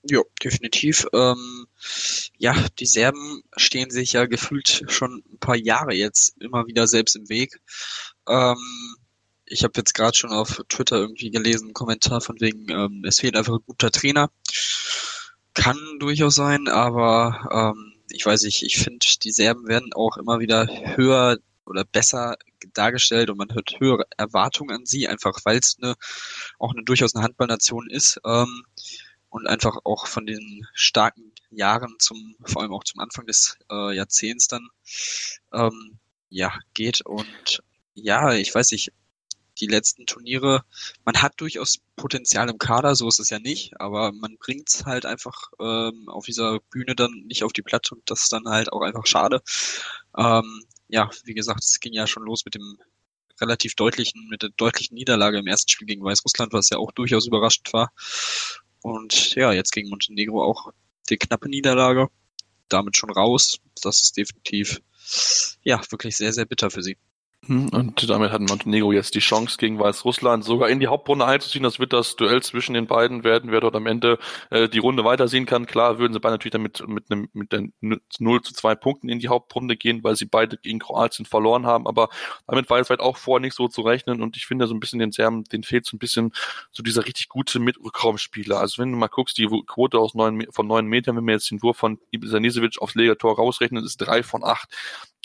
[0.03, 1.05] Ja, definitiv.
[1.13, 1.67] Ähm,
[2.37, 7.15] ja, die Serben stehen sich ja gefühlt schon ein paar Jahre jetzt immer wieder selbst
[7.15, 7.59] im Weg.
[8.27, 8.57] Ähm,
[9.45, 13.19] ich habe jetzt gerade schon auf Twitter irgendwie gelesen, einen Kommentar von wegen, ähm, es
[13.19, 14.31] fehlt einfach ein guter Trainer.
[15.53, 20.39] Kann durchaus sein, aber ähm, ich weiß nicht, ich finde, die Serben werden auch immer
[20.39, 22.37] wieder höher oder besser
[22.73, 25.95] dargestellt und man hört höhere Erwartungen an sie, einfach weil es eine,
[26.57, 28.19] auch eine durchaus eine Handballnation ist.
[28.25, 28.63] Ähm,
[29.31, 33.95] und einfach auch von den starken Jahren zum, vor allem auch zum Anfang des äh,
[33.95, 34.67] Jahrzehnts dann,
[35.53, 35.97] ähm,
[36.29, 37.01] ja, geht.
[37.05, 37.63] Und
[37.93, 38.91] ja, ich weiß nicht,
[39.59, 40.63] die letzten Turniere,
[41.05, 44.85] man hat durchaus Potenzial im Kader, so ist es ja nicht, aber man bringt es
[44.85, 48.45] halt einfach ähm, auf dieser Bühne dann nicht auf die Platte und das ist dann
[48.47, 49.41] halt auch einfach schade.
[50.17, 52.77] Ähm, ja, wie gesagt, es ging ja schon los mit dem
[53.39, 57.27] relativ deutlichen, mit der deutlichen Niederlage im ersten Spiel gegen Weißrussland, was ja auch durchaus
[57.27, 57.91] überraschend war.
[58.81, 60.71] Und ja, jetzt gegen Montenegro auch
[61.09, 62.09] die knappe Niederlage.
[62.69, 63.59] Damit schon raus.
[63.81, 64.81] Das ist definitiv,
[65.63, 66.97] ja, wirklich sehr, sehr bitter für sie.
[67.47, 71.63] Hm, und damit hat Montenegro jetzt die Chance gegen Weißrussland sogar in die Hauptrunde einzuziehen.
[71.63, 74.19] Das wird das Duell zwischen den beiden werden, wer dort am Ende
[74.51, 75.65] äh, die Runde weitersehen kann.
[75.65, 79.17] Klar würden sie beide natürlich damit mit einem mit den 0 zu 2 Punkten in
[79.17, 81.87] die Hauptrunde gehen, weil sie beide gegen Kroatien verloren haben.
[81.87, 82.09] Aber
[82.45, 84.21] damit war jetzt halt auch vorher nicht so zu rechnen.
[84.21, 86.33] Und ich finde so ein bisschen den Serben, den fehlt so ein bisschen
[86.71, 88.59] so dieser richtig gute Mitrückraumspieler.
[88.59, 91.49] Also wenn du mal guckst, die Quote aus neun, von neun Metern, wenn wir jetzt
[91.49, 94.69] den Wurf von Ibisanisevic aufs Legertor rausrechnen, ist drei von acht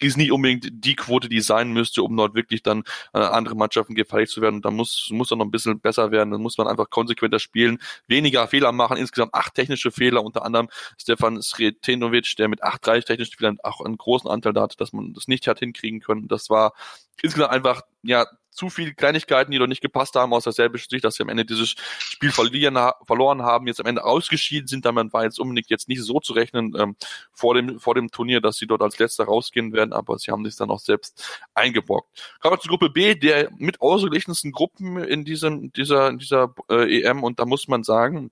[0.00, 3.94] ist nicht unbedingt die Quote, die sein müsste, um dort wirklich dann äh, andere Mannschaften
[3.94, 4.56] gefährlich zu werden.
[4.56, 6.30] Und da muss, muss er noch ein bisschen besser werden.
[6.30, 8.96] Dann muss man einfach konsequenter spielen, weniger Fehler machen.
[8.96, 13.80] Insgesamt acht technische Fehler, unter anderem Stefan Sretenovic, der mit acht, drei technischen Fehlern auch
[13.80, 16.28] einen großen Anteil da hatte, dass man das nicht hat hinkriegen können.
[16.28, 16.74] Das war
[17.22, 21.04] insgesamt einfach, ja, zu viele Kleinigkeiten, die doch nicht gepasst haben aus der serbischen Sicht,
[21.04, 24.84] dass sie am Ende dieses Spiel verlieren, verloren haben, jetzt am Ende ausgeschieden sind.
[24.84, 26.96] Damit war jetzt unbedingt jetzt nicht so zu rechnen ähm,
[27.32, 30.44] vor, dem, vor dem Turnier, dass sie dort als Letzter rausgehen werden, aber sie haben
[30.44, 32.08] sich dann auch selbst eingebrockt.
[32.40, 37.22] Kommen wir zur Gruppe B, der mit ausgeglichensten Gruppen in diesem, dieser, dieser äh, EM
[37.22, 38.30] und da muss man sagen,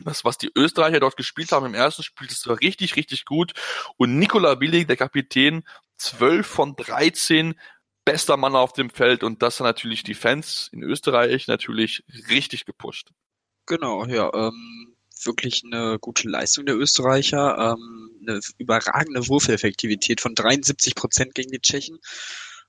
[0.00, 3.52] das, was die Österreicher dort gespielt haben im ersten Spiel, das war richtig, richtig gut.
[3.96, 5.64] Und Nikola Willig, der Kapitän,
[5.98, 7.54] 12 von 13
[8.04, 12.64] bester Mann auf dem Feld und das hat natürlich die Fans in Österreich natürlich richtig
[12.64, 13.10] gepusht.
[13.66, 20.94] Genau, ja, ähm, wirklich eine gute Leistung der Österreicher, ähm, eine überragende Wurfeffektivität von 73
[20.94, 21.98] Prozent gegen die Tschechen.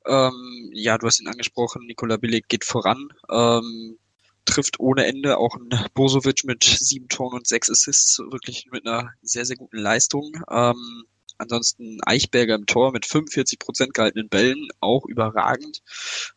[0.06, 3.98] Ähm, ja, du hast ihn angesprochen, Nikola Billig geht voran, ähm,
[4.46, 9.12] trifft ohne Ende auch ein Bosovic mit sieben Toren und sechs Assists, wirklich mit einer
[9.22, 10.32] sehr, sehr guten Leistung.
[10.50, 11.06] Ähm,
[11.38, 15.82] Ansonsten Eichberger im Tor mit 45 Prozent gehaltenen Bällen, auch überragend.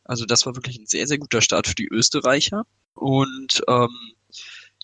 [0.05, 2.65] Also das war wirklich ein sehr, sehr guter Start für die Österreicher.
[2.95, 3.97] Und ähm,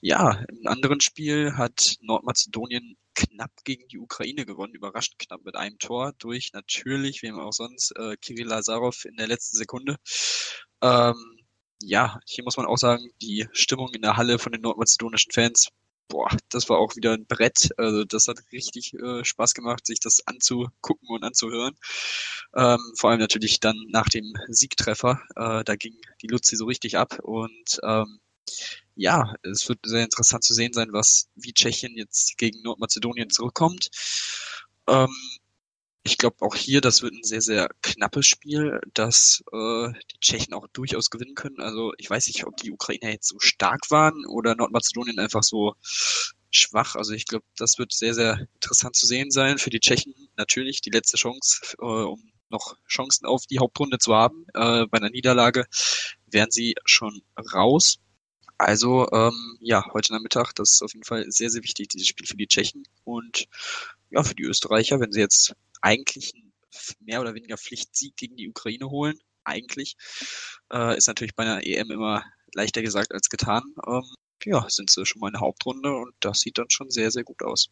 [0.00, 5.78] ja, im anderen Spiel hat Nordmazedonien knapp gegen die Ukraine gewonnen, überraschend knapp mit einem
[5.78, 9.96] Tor durch natürlich, wem auch sonst, äh, Kirill Lazarov in der letzten Sekunde.
[10.82, 11.14] Ähm,
[11.80, 15.68] ja, hier muss man auch sagen, die Stimmung in der Halle von den nordmazedonischen Fans
[16.08, 17.70] boah, das war auch wieder ein Brett.
[17.76, 21.74] Also das hat richtig äh, Spaß gemacht, sich das anzugucken und anzuhören.
[22.54, 25.20] Ähm, vor allem natürlich dann nach dem Siegtreffer.
[25.36, 28.20] Äh, da ging die Luzi so richtig ab und ähm,
[28.94, 33.88] ja, es wird sehr interessant zu sehen sein, was wie Tschechien jetzt gegen Nordmazedonien zurückkommt.
[34.88, 35.14] Ähm,
[36.04, 40.52] ich glaube auch hier, das wird ein sehr, sehr knappes Spiel, dass äh, die Tschechen
[40.52, 41.60] auch durchaus gewinnen können.
[41.60, 45.74] Also ich weiß nicht, ob die Ukrainer jetzt so stark waren oder Nordmazedonien einfach so
[46.50, 46.94] schwach.
[46.94, 49.56] Also ich glaube, das wird sehr, sehr interessant zu sehen sein.
[49.56, 54.14] Für die Tschechen natürlich die letzte Chance, äh, um noch Chancen auf die Hauptrunde zu
[54.14, 54.44] haben.
[54.52, 55.64] Äh, bei einer Niederlage
[56.26, 57.22] wären sie schon
[57.54, 57.96] raus.
[58.58, 62.26] Also ähm, ja, heute Nachmittag, das ist auf jeden Fall sehr, sehr wichtig, dieses Spiel
[62.26, 63.46] für die Tschechen und
[64.10, 66.52] ja, für die Österreicher, wenn sie jetzt eigentlich ein
[67.00, 69.96] mehr oder weniger Pflichtsieg gegen die Ukraine holen, eigentlich,
[70.72, 73.62] äh, ist natürlich bei einer EM immer leichter gesagt als getan.
[73.86, 74.02] Ähm,
[74.44, 77.24] ja, sind sie schon mal in der Hauptrunde und das sieht dann schon sehr, sehr
[77.24, 77.68] gut aus.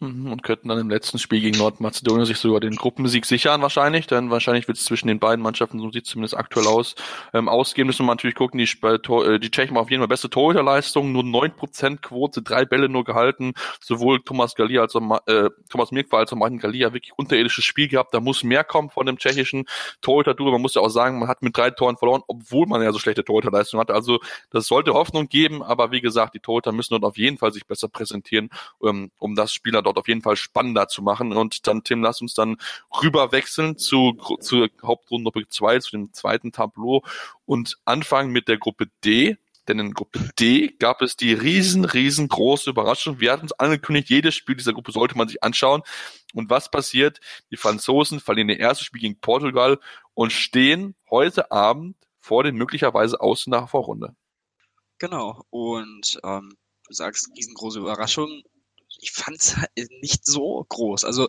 [0.00, 4.06] Mhm, und könnten dann im letzten Spiel gegen Nordmazedonien sich sogar den Gruppensieg sichern wahrscheinlich,
[4.06, 6.96] denn wahrscheinlich wird es zwischen den beiden Mannschaften, so sieht es zumindest aktuell aus,
[7.32, 7.86] ähm, ausgehen.
[7.86, 8.04] Müssen.
[8.04, 12.02] Wir natürlich gucken, die, äh, die Tschechen haben auf jeden Fall beste Torhüterleistung, nur 9%
[12.02, 16.36] Quote, drei Bälle nur gehalten, sowohl Thomas Galia als auch äh, Thomas Mirkwa als auch
[16.36, 19.64] Martin Galia wirklich unterirdisches Spiel gehabt, da muss mehr kommen von dem tschechischen
[20.02, 22.92] Torhüter-Duo, man muss ja auch sagen, man hat mit drei Toren verloren, obwohl man ja
[22.92, 24.18] so schlechte Torhüterleistung hatte, also
[24.50, 27.66] das sollte Hoffnung geben, aber wie gesagt, die Torhüter müssen dort auf jeden Fall sich
[27.66, 28.50] besser präsentieren,
[28.84, 31.32] ähm, um das Spieler dort auf jeden Fall spannender zu machen.
[31.32, 32.56] Und dann, Tim, lass uns dann
[33.02, 37.02] rüber wechseln zu, zur Hauptrunde Gruppe 2, zu dem zweiten Tableau
[37.44, 39.36] und anfangen mit der Gruppe D.
[39.68, 43.20] Denn in Gruppe D gab es die riesen, riesengroße Überraschung.
[43.20, 45.82] Wir hatten uns angekündigt, jedes Spiel dieser Gruppe sollte man sich anschauen.
[46.34, 47.20] Und was passiert?
[47.50, 49.78] Die Franzosen verlieren ihr erstes Spiel gegen Portugal
[50.14, 54.14] und stehen heute Abend vor den möglicherweise aus nach Vorrunde.
[54.98, 55.42] Genau.
[55.50, 58.42] Und ähm, du sagst riesengroße Überraschung
[59.00, 59.70] ich fand es halt
[60.00, 61.04] nicht so groß.
[61.04, 61.28] Also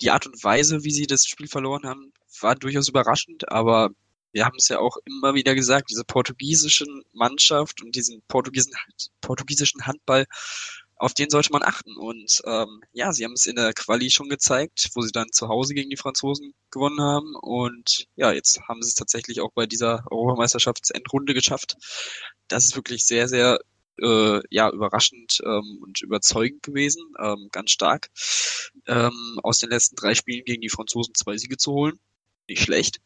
[0.00, 3.90] die Art und Weise, wie sie das Spiel verloren haben, war durchaus überraschend, aber
[4.32, 8.76] wir haben es ja auch immer wieder gesagt, diese portugiesische Mannschaft und diesen portugiesischen,
[9.20, 10.26] portugiesischen Handball,
[10.96, 11.96] auf den sollte man achten.
[11.96, 15.48] Und ähm, ja, sie haben es in der Quali schon gezeigt, wo sie dann zu
[15.48, 17.34] Hause gegen die Franzosen gewonnen haben.
[17.36, 21.76] Und ja, jetzt haben sie es tatsächlich auch bei dieser Europameisterschaftsendrunde geschafft.
[22.48, 23.60] Das ist wirklich sehr, sehr
[24.00, 28.10] äh, ja überraschend ähm, und überzeugend gewesen, ähm, ganz stark.
[28.86, 31.98] Ähm, aus den letzten drei Spielen gegen die Franzosen zwei Siege zu holen,
[32.48, 33.00] nicht schlecht.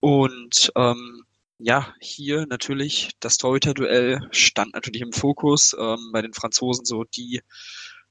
[0.00, 1.24] Und ähm,
[1.58, 5.76] ja, hier natürlich das Torhüter-Duell stand natürlich im Fokus.
[5.78, 7.40] Ähm, bei den Franzosen so die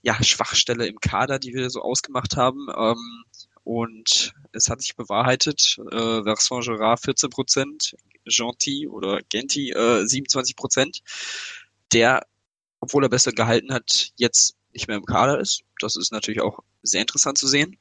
[0.02, 2.68] ja, Schwachstelle im Kader, die wir so ausgemacht haben.
[2.78, 3.24] Ähm,
[3.64, 5.78] und es hat sich bewahrheitet.
[5.92, 7.96] Äh, Vincent Gerard 14 Prozent,
[8.26, 11.00] Gentil oder Genti äh, 27 Prozent.
[11.94, 12.26] Der,
[12.80, 15.64] obwohl er besser gehalten hat, jetzt nicht mehr im Kader ist.
[15.80, 17.78] Das ist natürlich auch sehr interessant zu sehen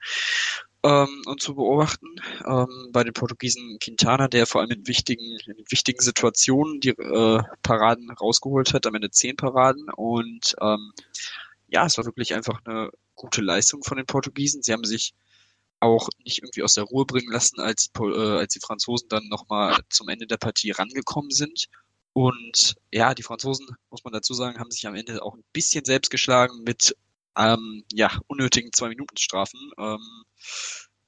[0.85, 2.07] ähm, und zu beobachten.
[2.47, 7.43] Ähm, bei den Portugiesen Quintana, der vor allem in wichtigen, in wichtigen Situationen die äh,
[7.63, 9.89] Paraden rausgeholt hat, am Ende zehn Paraden.
[9.91, 10.93] Und ähm,
[11.69, 14.63] ja, es war wirklich einfach eine gute Leistung von den Portugiesen.
[14.63, 15.15] Sie haben sich
[15.81, 19.79] auch nicht irgendwie aus der Ruhe bringen lassen, als, äh, als die Franzosen dann nochmal
[19.91, 21.69] zum Ende der Partie rangekommen sind.
[22.19, 25.85] Und ja, die Franzosen, muss man dazu sagen, haben sich am Ende auch ein bisschen
[25.85, 26.97] selbst geschlagen mit
[27.37, 29.71] ähm, ja, unnötigen Zwei-Minuten-Strafen.
[29.79, 30.25] Ähm,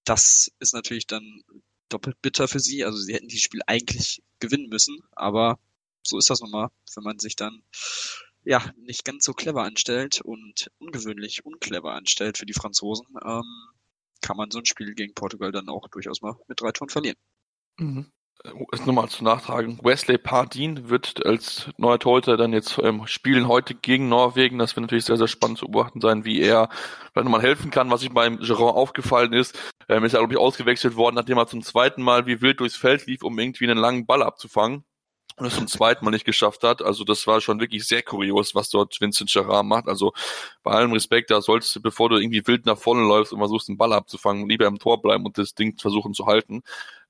[0.05, 1.43] das ist natürlich dann
[1.89, 2.85] doppelt bitter für sie.
[2.85, 5.59] Also sie hätten dieses Spiel eigentlich gewinnen müssen, aber
[6.07, 7.61] so ist das nun mal, wenn man sich dann
[8.45, 13.67] ja nicht ganz so clever anstellt und ungewöhnlich unclever anstellt für die Franzosen, ähm,
[14.21, 17.17] kann man so ein Spiel gegen Portugal dann auch durchaus mal mit drei Toren verlieren.
[17.79, 18.13] Mhm.
[18.73, 19.79] Ist nochmal zu nachtragen.
[19.83, 24.59] Wesley Pardin wird als neuer Torhüter dann jetzt ähm, spielen heute gegen Norwegen.
[24.59, 26.71] Das wird natürlich sehr, sehr spannend zu beobachten sein, wie er
[27.13, 27.91] vielleicht nochmal helfen kann.
[27.91, 29.59] Was sich beim Geron aufgefallen ist,
[29.91, 32.77] ähm, ist er, glaube ich, ausgewechselt worden, nachdem er zum zweiten Mal wie wild durchs
[32.77, 34.85] Feld lief, um irgendwie einen langen Ball abzufangen
[35.41, 36.83] und es zum zweiten Mal nicht geschafft hat.
[36.83, 39.89] Also das war schon wirklich sehr kurios, was dort Vincent Gerard macht.
[39.89, 40.13] Also
[40.63, 43.69] bei allem Respekt, da sollst du, bevor du irgendwie wild nach vorne läufst und versuchst,
[43.69, 46.63] den Ball abzufangen, lieber im Tor bleiben und das Ding versuchen zu halten.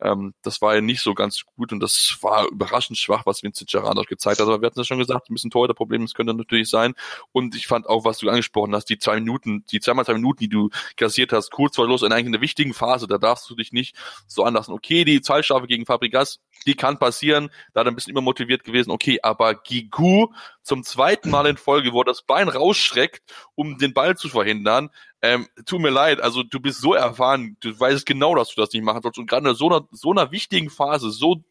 [0.02, 3.70] Ähm, das war ja nicht so ganz gut und das war überraschend schwach, was Vincent
[3.70, 4.46] Gerard dort gezeigt hat.
[4.46, 6.94] Aber wir hatten es ja schon gesagt, ein bisschen Torhüter-Problem, das könnte natürlich sein.
[7.32, 10.40] Und ich fand auch, was du angesprochen hast, die zwei Minuten, die zweimal zwei Minuten,
[10.40, 13.54] die du kassiert hast, kurz vor Los in eigentlich einer wichtigen Phase, da darfst du
[13.54, 14.72] dich nicht so anlassen.
[14.72, 18.64] Okay, die Zahlstrafe gegen Fabregas, die kann passieren, da hat er ein bisschen immer motiviert
[18.64, 20.28] gewesen, okay, aber Gigu
[20.70, 23.22] zum zweiten Mal in Folge, wo er das Bein rausstreckt,
[23.56, 27.78] um den Ball zu verhindern, ähm, tut mir leid, also du bist so erfahren, du
[27.78, 30.30] weißt genau, dass du das nicht machen sollst und gerade in so einer, so einer
[30.30, 31.42] wichtigen Phase so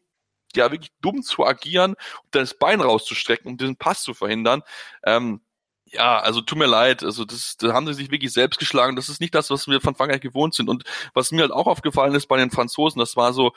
[0.56, 4.62] ja wirklich dumm zu agieren und dann das Bein rauszustrecken, um diesen Pass zu verhindern,
[5.04, 5.42] ähm,
[5.84, 8.96] ja, also tut mir leid, also das, da haben sie sich wirklich selbst geschlagen.
[8.96, 10.68] Das ist nicht das, was wir von Frankreich gewohnt sind.
[10.68, 13.52] Und was mir halt auch aufgefallen ist bei den Franzosen, das war so,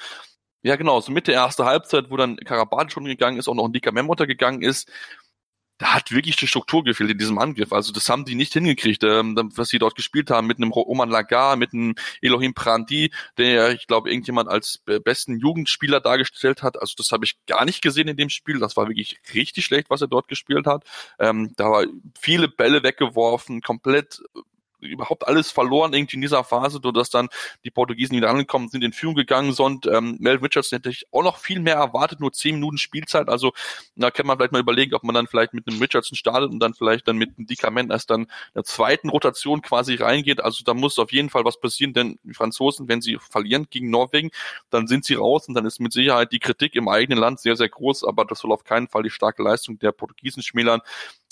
[0.63, 3.73] ja genau, so Mitte erste Halbzeit, wo dann Karabat schon gegangen ist, auch noch ein
[3.73, 4.89] dicker Memmotter gegangen ist,
[5.83, 7.73] da hat wirklich die Struktur gefehlt in diesem Angriff.
[7.73, 11.09] Also das haben die nicht hingekriegt, ähm, was sie dort gespielt haben mit einem Roman
[11.09, 16.79] Lagar, mit einem Elohim Prandi, der ich glaube irgendjemand als besten Jugendspieler dargestellt hat.
[16.79, 18.59] Also das habe ich gar nicht gesehen in dem Spiel.
[18.59, 20.85] Das war wirklich richtig schlecht, was er dort gespielt hat.
[21.19, 21.85] Ähm, da war
[22.17, 24.21] viele Bälle weggeworfen, komplett
[24.83, 27.29] überhaupt alles verloren irgendwie in dieser Phase, dass dann
[27.63, 29.85] die Portugiesen wieder angekommen sind, in Führung gegangen sind.
[29.87, 33.29] Ähm, Melvin Richardson hätte ich auch noch viel mehr erwartet, nur zehn Minuten Spielzeit.
[33.29, 33.53] Also
[33.95, 36.59] da kann man vielleicht mal überlegen, ob man dann vielleicht mit einem Richardson startet und
[36.59, 40.43] dann vielleicht dann mit einem Dikament erst dann der zweiten Rotation quasi reingeht.
[40.43, 43.89] Also da muss auf jeden Fall was passieren, denn die Franzosen, wenn sie verlieren gegen
[43.89, 44.31] Norwegen,
[44.69, 47.55] dann sind sie raus und dann ist mit Sicherheit die Kritik im eigenen Land sehr,
[47.55, 50.81] sehr groß, aber das soll auf keinen Fall die starke Leistung der Portugiesen schmälern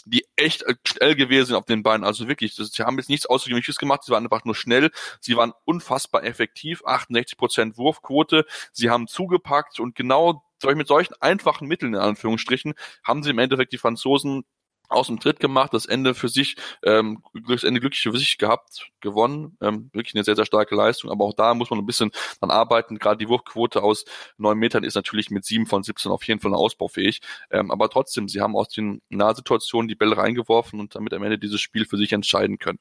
[0.06, 2.04] die echt schnell gewesen sind auf den Beinen.
[2.04, 5.36] Also wirklich, das, sie haben jetzt nichts Außergewöhnliches gemacht, sie waren einfach nur schnell, sie
[5.36, 11.96] waren unfassbar effektiv, 68 Prozent Wurfquote, sie haben zugepackt und genau mit solchen einfachen Mitteln
[11.96, 14.44] in Anführungsstrichen haben sie im Endeffekt die Franzosen
[14.92, 18.92] aus dem Tritt gemacht, das Ende für sich, ähm, das Ende glücklich für sich gehabt,
[19.00, 19.58] gewonnen.
[19.62, 21.12] Ähm, wirklich eine sehr, sehr starke Leistung.
[21.12, 23.00] Aber auch da muss man ein bisschen dran arbeiten.
[23.00, 24.06] Gerade die Wurfquote aus
[24.38, 27.22] neun Metern ist natürlich mit sieben von 17 auf jeden Fall ausbaufähig.
[27.50, 31.40] Ähm, aber trotzdem, sie haben aus den Nahsituationen die Bälle reingeworfen und damit am Ende
[31.40, 32.80] dieses Spiel für sich entscheiden können.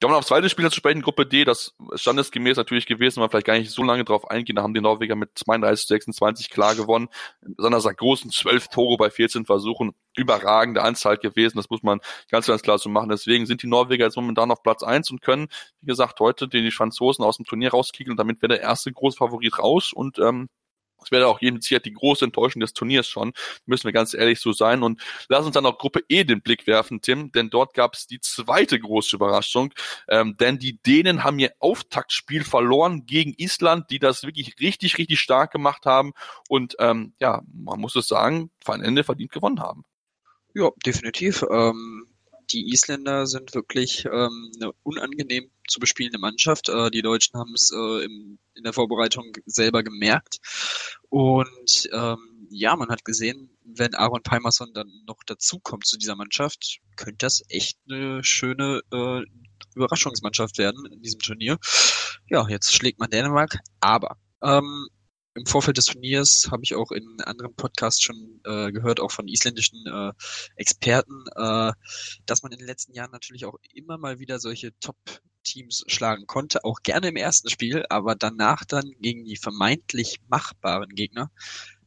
[0.00, 3.46] Kommen wir aufs zweite Spiel zu sprechen, Gruppe D, das standesgemäß natürlich gewesen, war vielleicht
[3.46, 7.08] gar nicht so lange drauf eingehen, da haben die Norweger mit 32 26 klar gewonnen.
[7.40, 12.62] Besonders großen 12 Tore bei 14 Versuchen, überragende Anzahl gewesen, das muss man ganz, ganz
[12.62, 13.08] klar so machen.
[13.08, 15.48] Deswegen sind die Norweger jetzt momentan auf Platz 1 und können,
[15.80, 19.16] wie gesagt, heute die Franzosen aus dem Turnier rauskicken und damit wäre der erste große
[19.16, 20.48] Favorit raus und ähm,
[21.04, 23.32] das wäre auch jedem Sicher die große Enttäuschung des Turniers schon,
[23.66, 24.82] müssen wir ganz ehrlich so sein.
[24.82, 28.06] Und lass uns dann auf Gruppe E den Blick werfen, Tim, denn dort gab es
[28.06, 29.72] die zweite große Überraschung.
[30.08, 35.20] Ähm, denn die Dänen haben ihr Auftaktspiel verloren gegen Island, die das wirklich richtig, richtig
[35.20, 36.12] stark gemacht haben
[36.48, 39.84] und ähm, ja, man muss es sagen, ein Ende verdient gewonnen haben.
[40.54, 41.44] Ja, definitiv.
[41.50, 42.06] Ähm,
[42.50, 46.68] die Isländer sind wirklich ähm, eine unangenehm zu bespielende Mannschaft.
[46.68, 50.38] Äh, die Deutschen haben es äh, in der Vorbereitung selber gemerkt.
[51.08, 56.78] Und ähm, ja, man hat gesehen, wenn Aaron Palmerson dann noch dazukommt zu dieser Mannschaft,
[56.96, 59.22] könnte das echt eine schöne äh,
[59.74, 61.58] Überraschungsmannschaft werden in diesem Turnier.
[62.28, 64.88] Ja, jetzt schlägt man Dänemark, aber ähm,
[65.34, 69.28] im Vorfeld des Turniers habe ich auch in anderen Podcasts schon äh, gehört, auch von
[69.28, 70.12] isländischen äh,
[70.56, 71.72] Experten, äh,
[72.26, 76.64] dass man in den letzten Jahren natürlich auch immer mal wieder solche Top-Teams schlagen konnte,
[76.64, 81.30] auch gerne im ersten Spiel, aber danach dann gegen die vermeintlich machbaren Gegner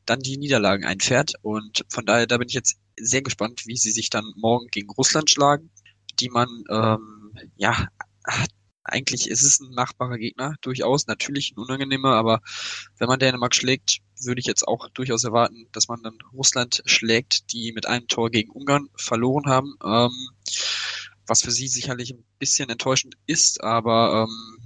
[0.05, 1.33] dann die Niederlagen einfährt.
[1.41, 4.89] Und von daher, da bin ich jetzt sehr gespannt, wie sie sich dann morgen gegen
[4.89, 5.69] Russland schlagen,
[6.19, 7.87] die man ähm, ja
[8.87, 12.41] eigentlich ist es ein machbarer Gegner, durchaus, natürlich ein unangenehmer, aber
[12.97, 17.51] wenn man Dänemark schlägt, würde ich jetzt auch durchaus erwarten, dass man dann Russland schlägt,
[17.51, 20.11] die mit einem Tor gegen Ungarn verloren haben, ähm,
[21.27, 24.57] was für sie sicherlich ein bisschen enttäuschend ist, aber ähm,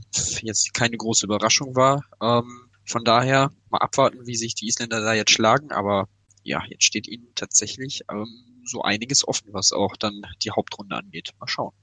[0.41, 2.03] jetzt keine große Überraschung war.
[2.21, 6.07] Ähm, von daher mal abwarten, wie sich die Isländer da jetzt schlagen, aber
[6.43, 11.31] ja, jetzt steht ihnen tatsächlich ähm, so einiges offen, was auch dann die Hauptrunde angeht.
[11.39, 11.73] Mal schauen.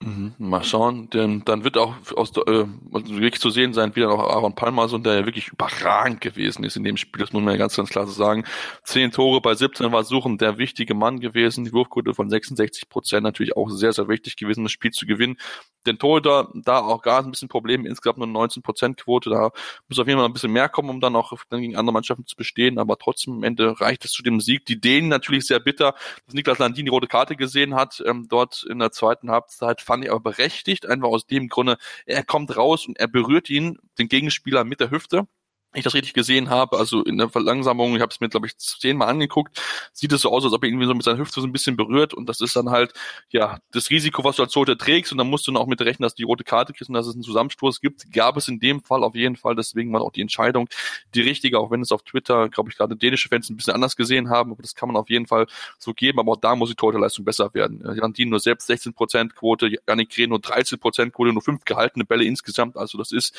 [0.00, 4.10] Mhm, mal schauen, denn dann wird auch aus äh, wirklich zu sehen sein, wie dann
[4.10, 7.54] auch Aaron Palmason, der ja wirklich überragend gewesen ist in dem Spiel, das muss man
[7.54, 8.44] ja ganz, ganz klar so sagen.
[8.84, 13.24] Zehn Tore bei 17 war Suchen der wichtige Mann gewesen, die Wurfquote von 66 Prozent
[13.24, 15.36] natürlich auch sehr, sehr wichtig gewesen, das Spiel zu gewinnen.
[15.84, 19.50] Den Torhüter, da auch gar ein bisschen Problem, insgesamt nur 19 Prozent Quote, da
[19.88, 22.24] muss auf jeden Fall ein bisschen mehr kommen, um dann auch dann gegen andere Mannschaften
[22.24, 24.64] zu bestehen, aber trotzdem am Ende reicht es zu dem Sieg.
[24.66, 25.94] Die Dänen natürlich sehr bitter,
[26.24, 30.04] dass Niklas Landin die rote Karte gesehen hat, ähm, dort in der zweiten Halbzeit fand
[30.04, 34.08] ich aber berechtigt, einfach aus dem Grunde, er kommt raus und er berührt ihn, den
[34.08, 35.26] Gegenspieler mit der Hüfte
[35.74, 38.56] ich das richtig gesehen habe, also in der Verlangsamung, ich habe es mir, glaube ich,
[38.56, 39.60] zehnmal angeguckt,
[39.92, 41.76] sieht es so aus, als ob er irgendwie so mit seiner Hüfte so ein bisschen
[41.76, 42.92] berührt und das ist dann halt,
[43.30, 45.80] ja, das Risiko, was du als Tote trägst und dann musst du dann auch mit
[45.80, 48.48] rechnen, dass du die rote Karte kriegst und dass es einen Zusammenstoß gibt, gab es
[48.48, 50.68] in dem Fall auf jeden Fall, deswegen war auch die Entscheidung
[51.14, 53.94] die richtige, auch wenn es auf Twitter, glaube ich, gerade dänische Fans ein bisschen anders
[53.96, 55.46] gesehen haben, aber das kann man auf jeden Fall
[55.78, 57.84] so geben, aber auch da muss die Torhüterleistung besser werden.
[57.94, 62.76] Jan nur selbst 16% Quote, Janik Kreh nur 13% Quote, nur fünf gehaltene Bälle insgesamt,
[62.76, 63.36] also das ist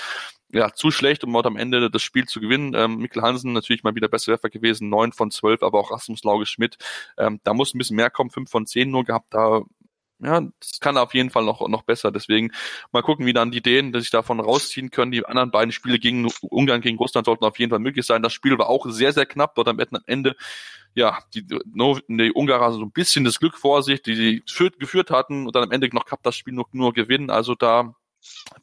[0.51, 2.73] ja zu schlecht, um dort am Ende das Spiel zu gewinnen.
[2.75, 6.23] Ähm, Mikkel Hansen natürlich mal wieder bester Werfer gewesen, neun von zwölf, aber auch Rasmus
[6.23, 6.77] Lauge Schmidt.
[7.17, 9.33] Ähm, da muss ein bisschen mehr kommen, fünf von zehn nur gehabt.
[9.33, 9.63] Da
[10.21, 12.11] ja, das kann auf jeden Fall noch, noch besser.
[12.11, 12.51] Deswegen
[12.91, 15.11] mal gucken, wie dann die Ideen, dass sich davon rausziehen können.
[15.11, 18.21] Die anderen beiden Spiele gegen Ungarn, gegen Russland sollten auf jeden Fall möglich sein.
[18.21, 19.55] Das Spiel war auch sehr, sehr knapp.
[19.55, 20.35] Dort am Ende,
[20.93, 24.43] ja, die, die Ungarer so ein bisschen das Glück vor sich, die sie
[24.77, 27.29] geführt, hatten und dann am Ende noch knapp das Spiel nur, nur gewinnen.
[27.29, 27.95] Also da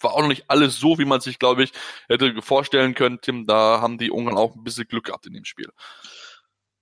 [0.00, 1.72] war auch noch nicht alles so, wie man sich, glaube ich,
[2.09, 3.46] hätte vorstellen können, Tim.
[3.46, 5.70] Da haben die Ungarn auch ein bisschen Glück gehabt in dem Spiel.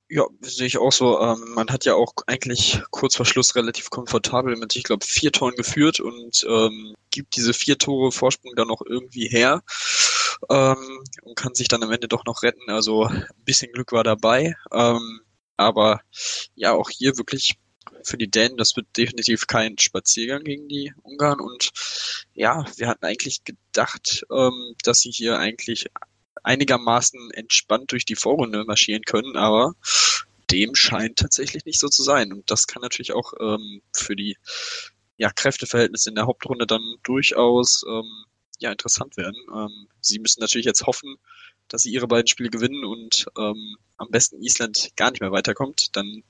[0.09, 1.21] Ja, sehe ich auch so.
[1.21, 5.33] Ähm, man hat ja auch eigentlich kurz vor Schluss relativ komfortabel mit, ich glaube, vier
[5.33, 9.63] Toren geführt und ähm, gibt diese vier Tore Vorsprung dann noch irgendwie her
[10.51, 12.71] ähm, und kann sich dann am Ende doch noch retten.
[12.71, 14.55] Also ein bisschen Glück war dabei.
[14.73, 15.21] Ähm,
[15.57, 16.01] aber
[16.55, 17.57] ja, auch hier wirklich
[18.05, 21.41] für die Dänen, das wird definitiv kein Spaziergang gegen die Ungarn.
[21.41, 21.71] Und
[22.35, 25.87] ja, wir hatten eigentlich gedacht, ähm, dass sie hier eigentlich
[26.43, 29.75] einigermaßen entspannt durch die Vorrunde marschieren können, aber
[30.51, 32.33] dem scheint tatsächlich nicht so zu sein.
[32.33, 34.37] Und das kann natürlich auch ähm, für die
[35.17, 38.25] ja, Kräfteverhältnisse in der Hauptrunde dann durchaus ähm,
[38.59, 39.37] ja, interessant werden.
[39.53, 41.17] Ähm, sie müssen natürlich jetzt hoffen,
[41.69, 45.97] dass sie ihre beiden Spiele gewinnen und ähm, am besten Island gar nicht mehr weiterkommt.
[45.97, 46.23] Dann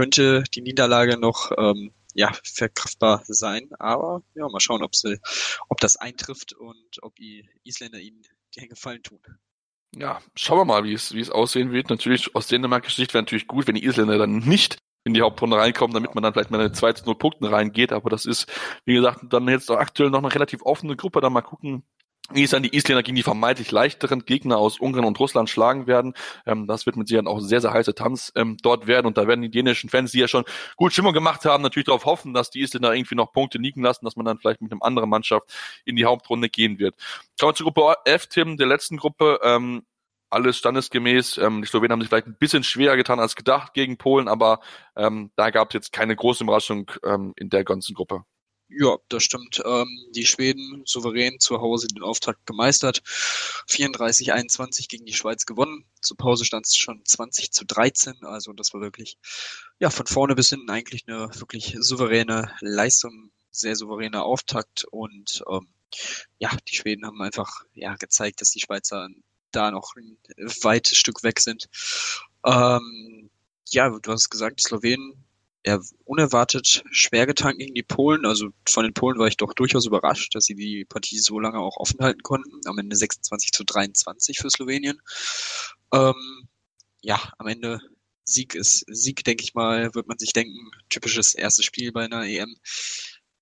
[0.00, 3.68] könnte die Niederlage noch ähm, ja, verkraftbar sein.
[3.78, 5.18] Aber ja, mal schauen, ob, sie,
[5.68, 8.22] ob das eintrifft und ob die Isländer ihnen
[8.56, 9.20] den Gefallen tun.
[9.94, 11.90] Ja, schauen wir mal, wie es, wie es aussehen wird.
[11.90, 15.58] Natürlich, aus dänemarkischer Sicht wäre natürlich gut, wenn die Isländer dann nicht in die Hauptrunde
[15.58, 17.92] reinkommen, damit man dann vielleicht mal eine 2 zu 0 Punkte reingeht.
[17.92, 18.50] Aber das ist,
[18.86, 21.20] wie gesagt, dann jetzt aktuell noch eine relativ offene Gruppe.
[21.20, 21.82] Dann mal gucken,
[22.32, 25.86] wie es dann die Isländer gegen die vermeintlich leichteren Gegner aus Ungarn und Russland schlagen
[25.86, 26.14] werden.
[26.46, 29.06] Ähm, das wird mit Sicherheit auch sehr, sehr heiße Tanz ähm, dort werden.
[29.06, 30.44] Und da werden die dänischen Fans, die ja schon
[30.76, 34.04] gut Stimmung gemacht haben, natürlich darauf hoffen, dass die Isländer irgendwie noch Punkte liegen lassen,
[34.04, 35.52] dass man dann vielleicht mit einer anderen Mannschaft
[35.84, 36.94] in die Hauptrunde gehen wird.
[37.38, 39.40] Kommen wir zur Gruppe F, Tim, der letzten Gruppe.
[39.42, 39.82] Ähm,
[40.30, 41.38] alles standesgemäß.
[41.38, 44.60] Ähm, die Slowenen haben sich vielleicht ein bisschen schwerer getan als gedacht gegen Polen, aber
[44.96, 48.24] ähm, da gab es jetzt keine große Überraschung ähm, in der ganzen Gruppe.
[48.72, 49.60] Ja, das stimmt.
[49.64, 53.02] Ähm, die Schweden souverän zu Hause den Auftakt gemeistert.
[53.68, 55.84] 34-21 gegen die Schweiz gewonnen.
[56.00, 58.24] Zur Pause stand es schon 20 zu 13.
[58.24, 59.18] Also das war wirklich,
[59.80, 65.66] ja, von vorne bis hinten eigentlich eine wirklich souveräne Leistung, sehr souveräner Auftakt und ähm,
[66.38, 69.08] ja, die Schweden haben einfach ja gezeigt, dass die Schweizer
[69.50, 70.16] da noch ein
[70.62, 71.68] weites Stück weg sind.
[72.46, 73.30] Ähm,
[73.70, 75.24] ja, du hast gesagt, die Slowenen
[75.66, 78.24] ja, unerwartet schwer getan gegen die Polen.
[78.24, 81.58] Also von den Polen war ich doch durchaus überrascht, dass sie die Partie so lange
[81.58, 82.60] auch offen halten konnten.
[82.66, 85.00] Am Ende 26 zu 23 für Slowenien.
[85.92, 86.48] Ähm,
[87.02, 87.80] ja, am Ende
[88.24, 90.70] Sieg ist Sieg, denke ich mal, wird man sich denken.
[90.88, 92.56] Typisches erstes Spiel bei einer EM.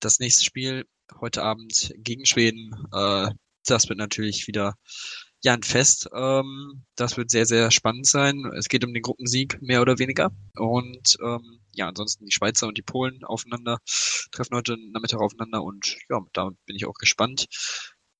[0.00, 0.86] Das nächste Spiel
[1.20, 2.72] heute Abend gegen Schweden.
[2.92, 3.30] Äh,
[3.64, 4.74] das wird natürlich wieder
[5.42, 6.08] ja, ein Fest.
[6.14, 8.44] Ähm, das wird sehr, sehr spannend sein.
[8.56, 10.30] Es geht um den Gruppensieg, mehr oder weniger.
[10.56, 13.78] Und ähm, ja, ansonsten die Schweizer und die Polen aufeinander,
[14.32, 17.46] treffen heute Nachmittag aufeinander und ja, da bin ich auch gespannt.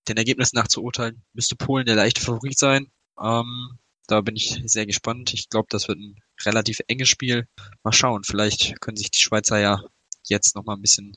[0.09, 2.91] Den Ergebnissen nach zu urteilen, müsste Polen der leichte Favorit sein.
[3.21, 5.35] Ähm, da bin ich sehr gespannt.
[5.35, 6.17] Ich glaube, das wird ein
[6.47, 7.47] relativ enges Spiel.
[7.83, 9.83] Mal schauen, vielleicht können sich die Schweizer ja
[10.29, 11.17] jetzt nochmal ein bisschen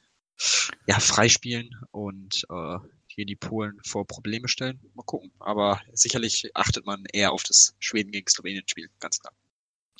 [0.88, 2.78] ja, freispielen und äh,
[3.16, 4.80] hier die Polen vor Probleme stellen.
[4.94, 5.32] Mal gucken.
[5.40, 9.34] Aber sicherlich achtet man eher auf das Schweden gegen Slowenien Spiel, ganz klar.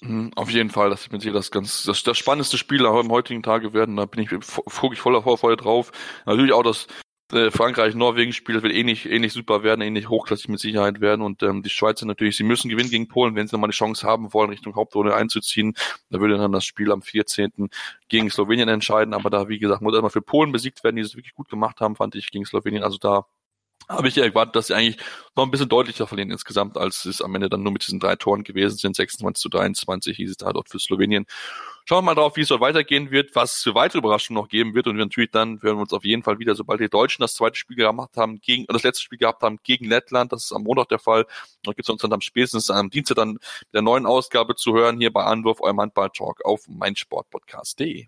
[0.02, 3.44] Mhm, auf jeden Fall, das ist mit das ganz das, das spannendste Spiel am heutigen
[3.44, 3.98] Tage werden.
[3.98, 5.92] Da bin ich ich voller Vorfreude drauf.
[6.26, 6.88] Natürlich auch das
[7.34, 11.22] äh, Frankreich-Norwegen-Spiel wird ähnlich, eh ähnlich eh super werden, ähnlich hochklassig mit Sicherheit werden.
[11.22, 14.08] Und ähm, die Schweizer natürlich, sie müssen gewinnen gegen Polen, wenn sie nochmal eine Chance
[14.08, 15.74] haben wollen, Richtung Hauptrunde einzuziehen.
[16.10, 17.70] Da würde dann das Spiel am 14.
[18.10, 19.14] gegen Slowenien entscheiden.
[19.14, 21.82] Aber da, wie gesagt, muss erstmal für Polen besiegt werden, die es wirklich gut gemacht
[21.82, 22.84] haben, fand ich gegen Slowenien.
[22.84, 23.26] Also da
[23.92, 24.98] habe ich erwartet, dass sie eigentlich
[25.36, 28.16] noch ein bisschen deutlicher verlieren insgesamt, als es am Ende dann nur mit diesen drei
[28.16, 28.96] Toren gewesen sind.
[28.96, 31.26] 26 zu 23 hieß es da dort für Slowenien.
[31.86, 34.50] Schauen wir mal drauf, wie es dort weitergehen wird, was es für weitere Überraschungen noch
[34.50, 37.22] geben wird und natürlich dann werden wir uns auf jeden Fall wieder, sobald die Deutschen
[37.22, 40.54] das zweite Spiel gemacht haben, gegen, das letzte Spiel gehabt haben gegen Lettland, das ist
[40.54, 41.26] am Montag der Fall,
[41.64, 43.40] da gibt es uns dann am spätestens am Dienstag dann
[43.74, 48.08] der neuen Ausgabe zu hören, hier bei Anwurf, eurem Handball-Talk auf meinsportpodcast.de.